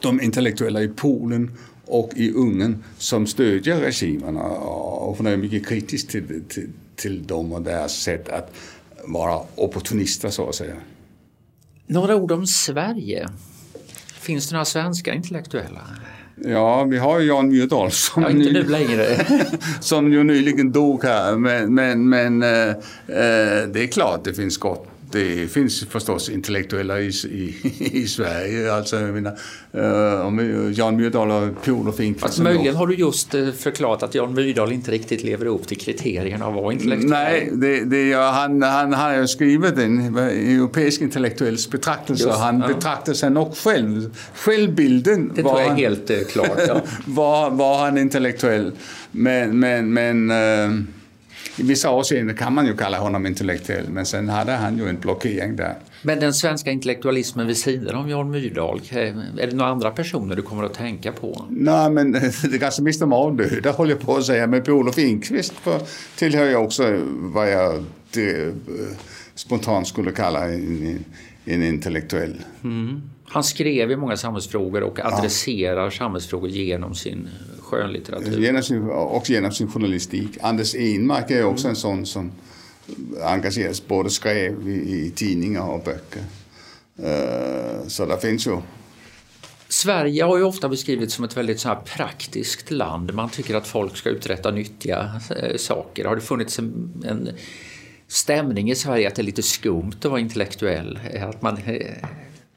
de 0.00 0.20
intellektuella 0.20 0.82
i 0.82 0.88
Polen 0.88 1.50
och 1.86 2.10
i 2.16 2.32
Ungern 2.32 2.84
som 2.98 3.26
stödjer 3.26 3.80
regimerna 3.80 4.42
och 4.42 5.16
hon 5.16 5.26
är 5.26 5.36
mycket 5.36 5.66
kritisk 5.66 6.08
till, 6.08 6.42
till, 6.48 6.68
till 6.96 7.26
dem 7.26 7.52
och 7.52 7.62
deras 7.62 7.92
sätt 7.92 8.28
att 8.28 8.54
vara 9.04 9.40
opportunister 9.54 10.30
så 10.30 10.48
att 10.48 10.54
säga. 10.54 10.74
Några 11.86 12.16
ord 12.16 12.32
om 12.32 12.46
Sverige. 12.46 13.28
Finns 14.20 14.48
det 14.48 14.52
några 14.52 14.64
svenska 14.64 15.14
intellektuella? 15.14 15.80
Ja, 16.44 16.84
vi 16.84 16.98
har 16.98 17.20
ju 17.20 17.26
Jan 17.26 17.48
Myrdal 17.48 17.90
som, 17.90 18.22
ja, 18.22 18.30
inte 18.30 18.52
nu 18.52 18.62
längre. 18.62 19.26
som 19.80 20.12
ju 20.12 20.24
nyligen 20.24 20.72
dog 20.72 21.04
här. 21.04 21.36
Men, 21.36 21.74
men, 21.74 22.08
men 22.08 22.42
eh, 22.42 22.68
eh 22.68 23.68
det 23.72 23.82
är 23.82 23.86
klart 23.92 24.24
det 24.24 24.34
finns 24.34 24.56
gott 24.56 24.86
det 25.10 25.52
finns 25.52 25.84
förstås 25.84 26.28
intellektuella 26.28 27.00
i, 27.00 27.08
i, 27.08 27.54
i 27.92 28.08
Sverige. 28.08 28.72
Alltså, 28.72 29.00
jag 29.00 29.14
menar, 29.14 29.38
uh, 29.74 30.72
Jan 30.72 30.96
Myrdal 30.96 31.30
och 31.30 31.62
Per-Olof 31.62 32.00
Enquist. 32.00 32.38
Möjligen 32.38 32.76
har 32.76 32.86
du 32.86 32.94
just 32.94 33.34
eh, 33.34 33.50
förklarat 33.50 34.02
att 34.02 34.14
Jan 34.14 34.34
Myrdal 34.34 34.72
inte 34.72 34.90
riktigt 34.90 35.24
lever 35.24 35.46
upp 35.46 35.68
till 35.68 35.78
kriterierna 35.78 36.46
av 36.46 36.56
att 36.56 36.62
vara 36.62 36.72
intellektuell. 36.72 37.10
Nej, 37.10 37.50
det, 37.52 37.84
det, 37.84 38.12
han, 38.12 38.62
han, 38.62 38.92
han 38.92 39.14
har 39.14 39.26
skrivit 39.26 39.78
en 39.78 40.16
europeisk 40.16 41.00
intellektuells 41.00 41.70
betraktelse. 41.70 42.24
Just, 42.24 42.38
han 42.38 42.60
ja. 42.60 42.68
betraktar 42.68 43.12
sig 43.12 43.30
nog 43.30 43.56
själv. 43.56 44.16
Självbilden 44.34 45.32
det 45.34 45.42
tror 45.42 45.60
jag 45.60 45.70
är 45.70 45.74
helt 45.74 46.30
klart. 46.30 46.60
Ja. 46.68 46.80
var, 47.06 47.50
var 47.50 47.78
han 47.78 47.98
intellektuell. 47.98 48.72
Men, 49.10 49.58
men, 49.58 49.92
men 49.92 50.30
uh, 50.30 50.82
i 51.56 51.62
vissa 51.62 51.88
avseenden 51.88 52.36
kan 52.36 52.54
man 52.54 52.66
ju 52.66 52.76
kalla 52.76 52.98
honom 52.98 53.26
intellektuell 53.26 53.88
men 53.88 54.06
sen 54.06 54.28
hade 54.28 54.52
han 54.52 54.78
ju 54.78 54.88
en 54.88 55.00
blockering 55.00 55.56
där. 55.56 55.74
Men 56.02 56.20
den 56.20 56.34
svenska 56.34 56.70
intellektualismen 56.70 57.46
vid 57.46 57.56
sidan 57.56 57.96
om 57.96 58.08
Jan 58.08 58.30
Myrdal, 58.30 58.80
är 58.90 59.46
det 59.46 59.56
några 59.56 59.70
andra 59.70 59.90
personer 59.90 60.36
du 60.36 60.42
kommer 60.42 60.64
att 60.64 60.74
tänka 60.74 61.12
på? 61.12 61.46
Nej, 61.50 61.90
men 61.90 62.12
det 62.50 62.58
kanske 62.60 62.82
mest 62.82 63.00
de 63.00 63.12
avdöda 63.12 63.70
håller 63.70 63.90
jag 63.90 64.00
på 64.00 64.16
att 64.16 64.24
säga. 64.24 64.46
Men 64.46 64.62
Per-Olof 64.62 64.98
Enquist 64.98 65.54
tillhör 66.16 66.44
jag 66.44 66.64
också 66.64 67.00
vad 67.18 67.50
jag 67.52 67.84
det, 68.10 68.46
eh, 68.46 68.52
spontant 69.34 69.88
skulle 69.88 70.12
kalla 70.12 70.44
en, 70.44 71.04
en 71.44 71.62
intellektuell. 71.62 72.36
Mm. 72.64 73.02
Han 73.24 73.44
skrev 73.44 73.90
i 73.90 73.96
många 73.96 74.16
samhällsfrågor 74.16 74.82
och 74.82 75.00
adresserar 75.00 75.84
ja. 75.84 75.90
samhällsfrågor 75.90 76.48
genom 76.48 76.94
sin 76.94 77.28
skönlitteratur. 77.68 78.40
Genom 78.40 78.62
sin, 78.62 78.82
och 78.90 79.30
genom 79.30 79.52
sin 79.52 79.68
journalistik. 79.68 80.38
Anders 80.40 80.74
Enmark 80.74 81.30
är 81.30 81.44
också 81.44 81.64
mm. 81.64 81.70
en 81.70 81.76
sån 81.76 82.06
som 82.06 82.32
engageras 83.22 83.86
både 83.86 84.10
skrev 84.10 84.68
i, 84.68 84.72
i 84.72 85.12
tidningar 85.14 85.62
och 85.62 85.84
böcker. 85.84 86.22
Uh, 87.00 87.88
så 87.88 88.06
det 88.06 88.18
finns 88.18 88.46
ju 88.46 88.56
Sverige 89.68 90.24
har 90.24 90.38
ju 90.38 90.44
ofta 90.44 90.68
beskrivits 90.68 91.14
som 91.14 91.24
ett 91.24 91.36
väldigt 91.36 91.60
så 91.60 91.76
praktiskt 91.96 92.70
land. 92.70 93.14
Man 93.14 93.30
tycker 93.30 93.54
att 93.54 93.66
folk 93.66 93.96
ska 93.96 94.08
uträtta 94.08 94.50
nyttiga 94.50 95.20
eh, 95.36 95.56
saker. 95.56 96.04
Har 96.04 96.14
det 96.14 96.22
funnits 96.22 96.58
en, 96.58 97.02
en 97.06 97.28
stämning 98.06 98.70
i 98.70 98.74
Sverige 98.74 99.08
att 99.08 99.14
det 99.14 99.22
är 99.22 99.24
lite 99.24 99.42
skumt 99.42 99.92
att 99.98 100.04
vara 100.04 100.20
intellektuell? 100.20 100.98
Att 101.22 101.42
man 101.42 101.56
eh, 101.56 102.08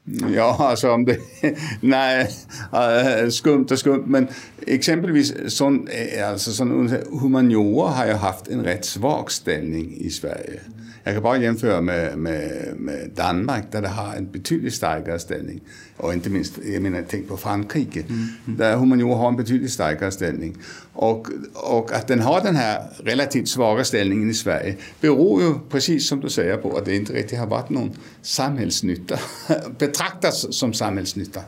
Ja, 0.04 0.56
alltså 0.58 0.90
om 0.90 1.04
det... 1.04 1.18
Nej, 1.80 2.30
eh, 2.72 3.28
skumt 3.28 3.66
och 3.70 3.78
skumt. 3.78 4.04
Men 4.06 4.28
exempelvis 4.66 5.34
sån, 5.46 5.88
eh, 5.88 6.30
alltså 6.30 6.52
sån 6.52 6.96
humaniora 7.20 7.90
har 7.90 8.06
ju 8.06 8.12
haft 8.12 8.48
en 8.48 8.64
rätt 8.64 8.84
svag 8.84 9.32
ställning 9.32 9.96
i 9.96 10.10
Sverige. 10.10 10.60
Jag 11.04 11.14
kan 11.14 11.22
bara 11.22 11.38
jämföra 11.38 11.80
med, 11.80 12.18
med, 12.18 12.74
med 12.76 13.10
Danmark 13.16 13.72
där 13.72 13.82
det 13.82 13.88
har 13.88 14.14
en 14.14 14.30
betydligt 14.30 14.74
starkare 14.74 15.18
ställning. 15.18 15.60
Och 15.96 16.12
inte 16.12 16.30
minst, 16.30 16.58
jag 16.64 16.82
menar, 16.82 17.04
tänk 17.08 17.28
på 17.28 17.36
Frankrike. 17.36 18.00
Mm. 18.00 18.28
mm. 18.46 18.58
Där 18.58 18.76
humaniora 18.76 19.16
har 19.16 19.28
en 19.28 19.36
betydligt 19.36 19.72
starkare 19.72 20.10
ställning. 20.10 20.56
Och, 20.92 21.28
och 21.54 21.92
att 21.92 22.08
den 22.08 22.20
har 22.20 22.40
den 22.40 22.56
här 22.56 22.82
relativt 23.04 23.48
svaga 23.48 23.84
ställningen 23.84 24.30
i 24.30 24.34
Sverige 24.34 24.76
beror 25.00 25.42
ju, 25.42 25.54
precis 25.70 26.08
som 26.08 26.20
du 26.20 26.30
säger, 26.30 26.56
på 26.56 26.76
att 26.76 26.84
det 26.84 26.96
inte 26.96 27.12
riktigt 27.12 27.38
har 27.38 27.46
varit 27.46 27.70
någon 27.70 27.90
samhällsnytta. 28.22 29.18
Betraktas 29.78 30.54
som 30.54 30.72
samhällsnytta. 30.72 31.40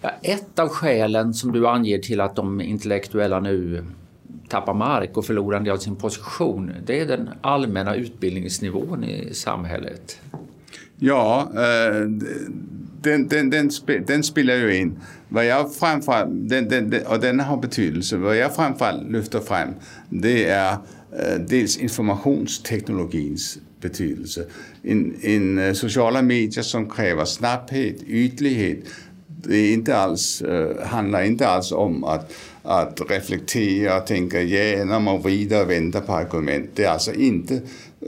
Ja, 0.00 0.10
ett 0.22 0.58
av 0.58 0.68
skälen 0.68 1.34
som 1.34 1.52
du 1.52 1.68
anger 1.68 1.98
till 1.98 2.20
att 2.20 2.36
de 2.36 2.60
intellektuella 2.60 3.40
nu 3.40 3.84
tappar 4.48 4.74
mark 4.74 5.16
och 5.16 5.24
förlorar 5.26 5.68
av 5.68 5.76
sin 5.76 5.96
position, 5.96 6.72
det 6.86 7.00
är 7.00 7.06
den 7.06 7.30
allmänna 7.40 7.94
utbildningsnivån 7.94 9.04
i 9.04 9.34
samhället. 9.34 10.20
Ja, 10.98 11.52
eh, 11.54 12.08
den, 13.02 13.28
den, 13.28 13.50
den, 13.50 13.70
den 14.06 14.22
spelar 14.22 14.54
ju 14.54 14.76
in. 14.76 15.00
Vad 15.28 15.46
jag 15.46 15.74
framförallt, 15.74 16.48
den, 16.48 16.68
den, 16.68 16.94
och 17.06 17.20
den 17.20 17.40
har 17.40 17.56
betydelse. 17.56 18.16
Vad 18.16 18.36
jag 18.36 18.54
framförallt 18.54 19.10
lyfter 19.10 19.40
fram 19.40 19.68
det 20.08 20.44
är 20.44 20.72
eh, 20.72 21.40
dels 21.48 21.76
informationsteknologins 21.76 23.58
betydelse. 23.80 24.46
In, 24.82 25.14
in 25.22 25.58
eh, 25.58 25.72
sociala 25.72 26.22
medier 26.22 26.62
som 26.62 26.90
kräver 26.90 27.24
snabbhet, 27.24 28.02
ytlighet. 28.02 28.78
Det 29.42 29.72
inte 29.72 29.96
alls, 29.96 30.42
eh, 30.42 30.86
handlar 30.86 31.22
inte 31.22 31.48
alls 31.48 31.72
om 31.72 32.04
att 32.04 32.32
att 32.68 33.00
reflektera, 33.08 34.00
tänka 34.00 34.40
igenom 34.40 35.08
och 35.08 35.22
vrida 35.22 35.62
och 35.62 35.70
vända 35.70 36.00
på 36.00 36.12
argument. 36.12 36.70
Det 36.74 36.84
är 36.84 36.88
alltså 36.88 37.14
inte 37.14 37.60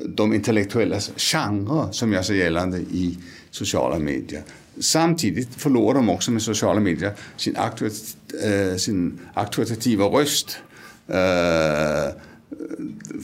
de 0.08 0.34
intellektuella 0.34 1.00
genrer 1.16 1.92
som 1.92 2.12
gör 2.12 2.22
sig 2.22 2.36
gällande 2.36 2.78
i 2.78 3.18
sociala 3.50 3.98
medier. 3.98 4.42
Samtidigt 4.80 5.54
förlorar 5.54 5.94
de 5.94 6.10
också 6.10 6.30
med 6.30 6.42
sociala 6.42 6.80
medier 6.80 7.12
sin, 7.36 7.56
aktuat, 7.56 7.92
äh, 8.44 8.52
eh, 8.52 8.76
sin 8.76 9.18
auktoritativa 9.34 10.04
röst. 10.04 10.58
Äh, 11.08 12.14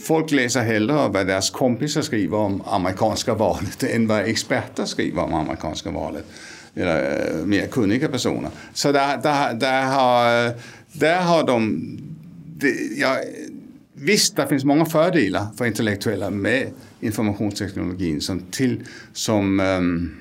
folk 0.02 0.30
läser 0.30 0.62
hellre 0.62 1.08
vad 1.08 1.26
deras 1.26 1.50
kompisar 1.50 2.02
skriver 2.02 2.36
om 2.36 2.62
amerikanska 2.66 3.34
valet 3.34 3.82
än 3.82 4.06
vad 4.06 4.24
experter 4.24 4.84
skriver 4.84 5.22
om 5.22 5.34
amerikanska 5.34 5.90
valet. 5.90 6.24
Eller 6.76 7.30
eh, 7.30 7.46
mer 7.46 7.66
kunniga 7.66 8.08
personer. 8.08 8.50
Så 8.72 8.92
där, 8.92 9.22
där, 9.22 9.54
där 9.54 9.84
har 9.84 10.54
där 10.98 11.22
har 11.22 11.46
de... 11.46 11.82
Det, 12.58 12.68
ja, 12.96 13.16
visst, 13.94 14.36
det 14.36 14.46
finns 14.46 14.64
många 14.64 14.86
fördelar 14.86 15.46
för 15.56 15.66
intellektuella 15.66 16.30
med 16.30 16.70
informationsteknologin 17.00 18.20
som, 18.20 18.40
till, 18.50 18.80
som 19.12 19.60
um, 19.60 20.16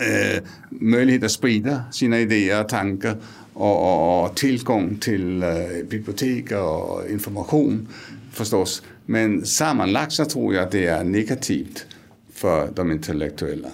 uh, 0.00 0.42
möjlighet 0.70 1.22
att 1.24 1.30
sprida 1.30 1.82
sina 1.92 2.18
idéer 2.18 2.60
och 2.62 2.68
tankar 2.68 3.16
och, 3.52 3.76
och, 3.82 4.24
och 4.24 4.36
tillgång 4.36 4.96
till 4.96 5.42
uh, 5.42 5.88
bibliotek 5.88 6.52
och 6.52 7.10
information 7.10 7.88
förstås. 8.32 8.82
Men 9.06 9.46
sammanlagt 9.46 10.12
så 10.12 10.24
tror 10.24 10.54
jag 10.54 10.64
att 10.64 10.70
det 10.70 10.86
är 10.86 11.04
negativt 11.04 11.86
för 12.34 12.70
de 12.74 12.92
intellektuella. 12.92 13.68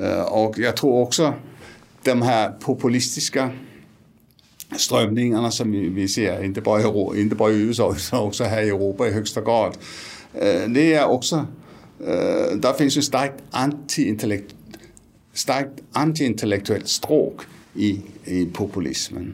Eh, 0.00 0.22
och 0.22 0.58
jag 0.58 0.76
tror 0.76 1.02
också 1.02 1.34
de 2.02 2.22
här 2.22 2.50
populistiska 2.50 3.50
strömningarna 4.76 5.50
som 5.50 5.70
vi 5.94 6.08
ser, 6.08 6.44
inte 6.44 6.60
bara, 6.60 6.80
i, 6.80 7.20
inte 7.20 7.36
bara 7.36 7.52
i 7.52 7.56
USA 7.56 7.94
utan 7.96 8.20
också 8.20 8.44
här 8.44 8.62
i 8.62 8.68
Europa 8.68 9.08
i 9.08 9.10
högsta 9.10 9.40
grad. 9.40 9.76
Eh, 10.34 10.68
det 10.68 10.94
är 10.94 11.06
också, 11.06 11.46
eh, 12.00 12.56
där 12.56 12.72
finns 12.72 12.96
ju 12.96 13.02
starkt 13.02 13.42
anti-intellekt, 13.50 14.54
starkt 15.32 16.88
stråk 16.88 17.40
i, 17.74 18.00
i 18.24 18.46
populismen. 18.46 19.32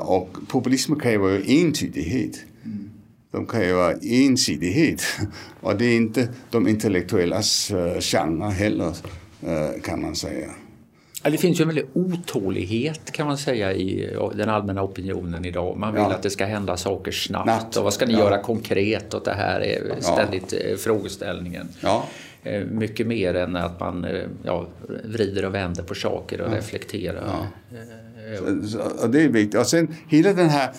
Och 0.00 0.36
populismen 0.48 1.00
kräver 1.00 1.28
ju 1.28 1.60
entydighet. 1.60 2.36
De 3.30 3.46
kräver 3.46 3.98
ensidighet. 4.02 5.02
Och 5.60 5.76
det 5.76 5.84
är 5.84 5.96
inte 5.96 6.28
de 6.50 6.68
intellektuellas 6.68 7.72
genre 8.00 8.50
heller, 8.50 8.96
kan 9.82 10.02
man 10.02 10.16
säga. 10.16 10.48
Det 11.22 11.38
finns 11.38 11.60
ju 11.60 11.62
en 11.62 11.68
väldig 11.68 11.86
otålighet 11.92 13.12
kan 13.12 13.26
man 13.26 13.38
säga 13.38 13.72
i 13.72 14.16
den 14.34 14.48
allmänna 14.48 14.82
opinionen 14.82 15.44
idag. 15.44 15.76
Man 15.76 15.94
vill 15.94 16.02
ja. 16.02 16.14
att 16.14 16.22
det 16.22 16.30
ska 16.30 16.44
hända 16.44 16.76
saker 16.76 17.12
snabbt. 17.12 17.46
Natt. 17.46 17.76
Och 17.76 17.84
vad 17.84 17.94
ska 17.94 18.06
ni 18.06 18.12
ja. 18.12 18.18
göra 18.18 18.38
konkret 18.38 19.14
åt 19.14 19.24
det 19.24 19.34
här 19.34 19.60
är 19.60 20.00
ständigt 20.00 20.52
ja. 20.52 20.76
frågeställningen. 20.76 21.68
Ja. 21.80 22.06
Eh, 22.46 22.64
mycket 22.64 23.06
mer 23.06 23.34
än 23.34 23.56
att 23.56 23.80
man 23.80 24.04
eh, 24.04 24.62
vrider 25.04 25.44
och 25.44 25.54
vänder 25.54 25.82
på 25.82 25.94
saker 25.94 26.40
och 26.40 26.52
reflekterar. 26.52 27.46
Eh, 27.72 28.66
så, 28.66 29.06
det 29.06 29.22
är 29.22 29.28
viktigt. 29.28 29.60
Och 29.60 29.66
sen 29.66 29.94
hela 30.08 30.32
den 30.32 30.48
här, 30.48 30.70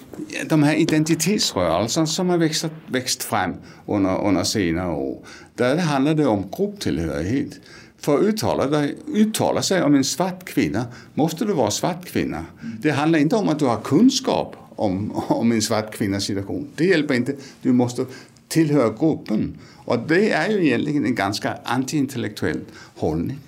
de 0.50 0.64
här 0.64 0.76
identitetsrörelserna 0.76 2.08
som 2.08 2.30
har 2.30 2.38
växt, 2.38 2.66
växt 2.88 3.24
fram 3.24 3.54
under, 3.86 4.26
under 4.26 4.44
senare 4.44 4.92
år. 4.92 5.26
Där 5.56 5.78
handlar 5.78 6.14
det 6.14 6.26
om 6.26 6.50
grupptillhörighet. 6.58 7.60
För 8.00 8.16
att 8.16 8.24
uttala, 8.24 8.68
dig, 8.68 8.96
uttala 9.08 9.62
sig 9.62 9.84
om 9.84 9.96
en 9.96 10.04
svart 10.04 10.46
kvinna 10.46 10.86
måste 11.14 11.46
du 11.46 11.54
vara 11.54 11.72
svart 11.72 12.06
kvinna. 12.06 12.46
Det 12.82 12.92
handlar 12.92 13.20
inte 13.20 13.36
om 13.36 13.50
att 13.50 13.60
du 13.60 13.66
har 13.66 13.82
kunskap 13.82 14.56
om, 14.76 15.12
om 15.28 15.52
en 15.52 15.62
svart 15.62 15.94
kvinnas 15.94 16.24
situation. 16.24 16.68
Det 16.76 16.86
hjälper 16.86 17.14
inte. 17.14 17.36
Du 17.62 17.74
måste 17.74 18.06
tillhöra 18.48 18.90
gruppen. 18.90 19.58
Och 19.76 20.00
det 20.08 20.32
är 20.32 20.50
ju 20.50 20.66
egentligen 20.66 21.06
en 21.06 21.16
ganska 21.16 21.58
antiintellektuell 21.64 22.60
hållning. 22.96 23.40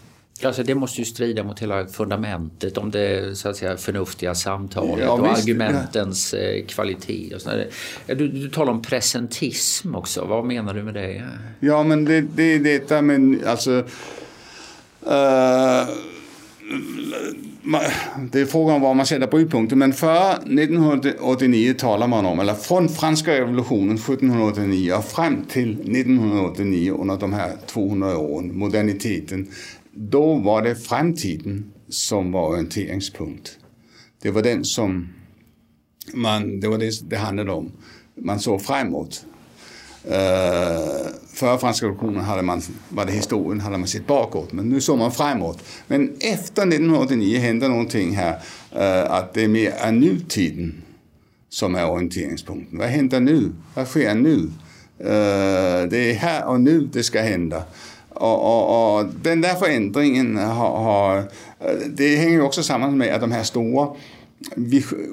Alltså 0.44 0.64
det 0.64 0.76
måste 0.76 1.02
ju 1.02 1.06
strida 1.06 1.44
mot 1.44 1.60
hela 1.60 1.88
fundamentet 1.88 2.78
om 2.78 2.92
det 2.92 3.38
så 3.38 3.50
att 3.50 3.58
säga, 3.58 3.78
förnuftiga 3.78 4.36
samtalet 4.36 5.06
ja, 5.06 5.12
och 5.12 5.26
visst, 5.26 5.44
argumentens 5.44 6.34
ja. 6.34 6.40
Eh, 6.40 6.66
kvalitet. 6.66 7.36
Och 7.36 8.18
du, 8.18 8.28
du 8.28 8.50
talar 8.50 8.74
om 8.74 8.82
presentism 8.82 9.96
också. 9.96 10.26
Vad 10.26 10.46
menar 10.46 10.74
du 10.74 10.84
med 10.84 10.94
det? 10.94 11.24
Ja, 11.60 11.84
men 11.84 12.06
det, 12.06 12.22
det 12.22 12.44
är 12.44 12.60
detta 12.60 13.02
med 13.02 13.44
alltså... 13.46 13.84
Eh, 15.06 15.88
det 18.32 18.42
är 18.42 18.46
frågan 18.46 18.76
om 18.76 18.82
var 18.82 18.94
man 18.94 19.06
sätter 19.06 19.28
brytpunkten, 19.28 19.80
men 19.80 19.94
före 19.94 20.34
1989 20.34 21.74
talar 21.78 22.08
man 22.08 22.26
om, 22.26 22.40
eller 22.40 22.54
från 22.54 22.90
franska 22.90 23.32
revolutionen 23.34 23.96
1789 23.96 24.94
och 24.94 25.06
fram 25.06 25.46
till 25.46 25.72
1989 25.72 26.98
under 27.02 27.18
de 27.18 27.34
här 27.34 27.58
200 27.66 28.18
åren, 28.18 28.58
moderniteten, 28.58 29.48
då 29.92 30.36
var 30.36 30.62
det 30.62 30.76
framtiden 30.76 31.72
som 31.90 32.32
var 32.32 32.50
orienteringspunkt. 32.50 33.58
Det 34.22 34.32
var 34.32 34.42
den 34.42 34.66
som 34.66 35.10
man, 36.14 36.60
det 36.60 36.68
var 36.68 36.78
det 36.78 37.10
det 37.10 37.18
handlade 37.18 37.52
om. 37.52 37.72
Man 38.16 38.40
såg 38.40 38.62
framåt. 38.62 39.26
Eh, 40.08 40.14
uh, 40.14 41.08
före 41.34 41.58
franska 41.58 41.86
revolutionen 41.86 42.24
hade 42.24 42.42
man, 42.42 42.62
var 42.90 43.06
det 43.06 43.12
historien, 43.12 43.60
hade 43.60 43.78
man 43.78 43.88
sett 43.88 44.08
bakåt, 44.08 44.52
men 44.52 44.70
nu 44.70 44.82
såg 44.82 44.98
man 44.98 45.12
framåt. 45.12 45.64
Men 45.88 46.14
efter 46.20 46.62
1989 46.62 47.40
hände 47.40 47.68
någonting 47.68 48.16
här, 48.16 48.32
uh, 48.76 49.12
att 49.14 49.34
det 49.34 49.44
är 49.44 49.48
mer 49.48 49.72
är 49.72 49.92
nutiden 49.92 50.82
som 51.50 51.76
är 51.76 51.90
orienteringspunkten. 51.90 52.80
Vad 52.80 52.88
händer 52.88 53.20
nu? 53.20 53.52
Vad 53.74 53.88
sker 53.88 54.16
nu? 54.16 54.36
Uh, 55.00 55.90
det 55.90 56.12
är 56.12 56.14
här 56.14 56.46
och 56.48 56.62
nu 56.62 56.90
det 56.94 57.04
ska 57.04 57.22
hända. 57.22 57.64
Och, 58.10 58.46
och, 58.46 59.00
och, 59.00 59.06
den 59.22 59.42
där 59.42 59.56
förändringen 59.56 60.38
har, 60.38 60.78
har, 60.78 61.24
det 61.90 62.16
hänger 62.16 62.42
också 62.42 62.64
samman 62.64 62.98
med 62.98 63.16
att 63.16 63.22
de 63.22 63.32
här 63.32 63.44
stora 63.44 63.88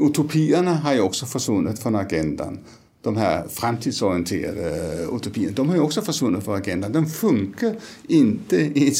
utopierna 0.01 0.75
har 0.75 0.95
ju 0.95 1.01
också 1.01 1.27
försvunnit 1.27 1.79
från 1.79 1.97
agendan. 1.97 2.59
De 3.07 3.17
här 3.17 3.49
framtidsorienterade 3.49 5.03
eh, 5.03 5.17
utopierna, 5.17 5.53
de 5.57 5.69
har 5.69 5.77
ju 5.77 5.83
också 5.83 6.03
försvunnit 6.03 6.45
från 6.45 6.57
agendan. 6.57 6.93
De 6.93 7.07
funkar 7.07 7.75
inte 8.09 8.57
i, 8.57 8.95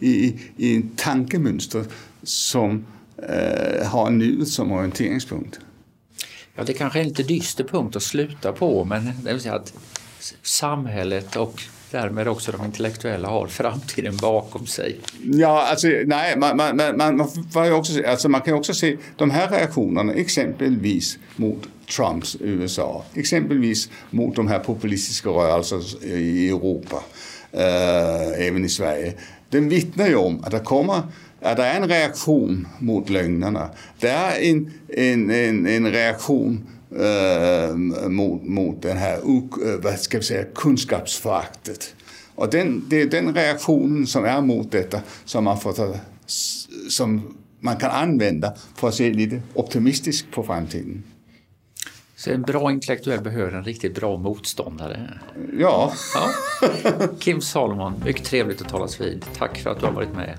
i, 0.00 0.40
i 0.56 0.82
tankemönster 0.96 1.84
som 2.22 2.86
eh, 3.16 3.86
har 3.86 4.10
nuet 4.10 4.48
som 4.48 4.72
orienteringspunkt. 4.72 5.60
Ja, 6.54 6.64
det 6.64 6.72
kanske 6.72 6.98
är 6.98 7.02
en 7.02 7.08
lite 7.08 7.22
dyster 7.22 7.64
punkt 7.64 7.96
att 7.96 8.02
sluta 8.02 8.52
på, 8.52 8.84
men 8.84 9.10
det 9.22 9.32
vill 9.32 9.42
säga 9.42 9.54
att 9.54 9.72
samhället 10.42 11.36
och 11.36 11.62
därmed 11.90 12.28
också 12.28 12.52
de 12.52 12.64
intellektuella 12.64 13.28
har 13.28 13.46
framtiden 13.46 14.16
bakom 14.16 14.66
sig. 14.66 15.00
Ja, 15.22 15.66
alltså 15.66 15.88
nej, 16.06 16.38
man, 16.38 16.56
man, 16.56 16.76
man, 16.76 17.16
man, 17.16 17.28
får 17.52 17.72
också, 17.72 18.06
alltså, 18.06 18.28
man 18.28 18.40
kan 18.40 18.54
också 18.54 18.74
se 18.74 18.96
de 19.16 19.30
här 19.30 19.48
reaktionerna 19.48 20.12
exempelvis 20.12 21.18
mot 21.36 21.68
Trumps 21.96 22.36
USA, 22.40 23.04
exempelvis 23.14 23.90
mot 24.10 24.36
de 24.36 24.48
här 24.48 24.58
populistiska 24.58 25.30
rörelserna 25.30 25.82
eh, 26.02 26.12
i 26.12 26.48
Europa, 26.48 27.02
äh, 27.52 28.46
även 28.46 28.64
i 28.64 28.68
Sverige. 28.68 29.14
Den 29.50 29.68
vittnar 29.68 30.06
ju 30.06 30.16
om 30.16 30.44
att 30.44 30.50
det 30.50 30.60
kommer 30.60 31.02
att 31.40 31.56
det 31.56 31.64
är 31.64 31.80
en 31.80 31.88
reaktion 31.88 32.68
mot 32.78 33.10
lögnerna. 33.10 33.70
Det 34.00 34.08
är 34.08 34.40
en, 34.40 34.72
en, 34.88 35.30
en, 35.30 35.66
en 35.66 35.92
reaktion 35.92 36.66
eh, 36.96 37.76
mot, 38.08 38.42
mot 38.42 38.82
den 38.82 38.96
här 38.96 39.14
eh, 39.14 39.80
vad 39.82 39.98
ska 39.98 40.18
vi 40.18 40.24
säga, 40.24 40.44
kunskapsföraktet. 40.54 41.94
Och 42.34 42.50
den, 42.50 42.84
det 42.88 43.02
är 43.02 43.06
den 43.06 43.34
reaktionen 43.34 44.06
som 44.06 44.24
är 44.24 44.40
mot 44.40 44.72
detta 44.72 45.00
som 45.24 45.44
man, 45.44 45.60
får 45.60 45.72
ta, 45.72 45.94
som 46.90 47.36
man 47.60 47.76
kan 47.76 47.90
använda 47.90 48.54
för 48.74 48.88
att 48.88 48.94
se 48.94 49.10
lite 49.10 49.42
optimistiskt 49.54 50.30
på 50.30 50.42
framtiden. 50.42 51.02
Så 52.16 52.30
en 52.30 52.42
bra 52.42 52.70
intellektuell 52.70 53.20
behöver 53.20 53.52
en 53.52 53.64
riktigt 53.64 53.94
bra 53.94 54.16
motståndare. 54.16 55.10
Ja. 55.58 55.92
ja. 56.14 56.28
Kim 57.18 57.40
Salomon, 57.40 58.02
mycket 58.04 58.24
trevligt 58.24 58.60
att 58.60 58.68
talas 58.68 59.00
vid. 59.00 59.24
Tack 59.36 59.58
för 59.58 59.70
att 59.70 59.80
du 59.80 59.86
har 59.86 59.92
varit 59.92 60.14
med. 60.14 60.38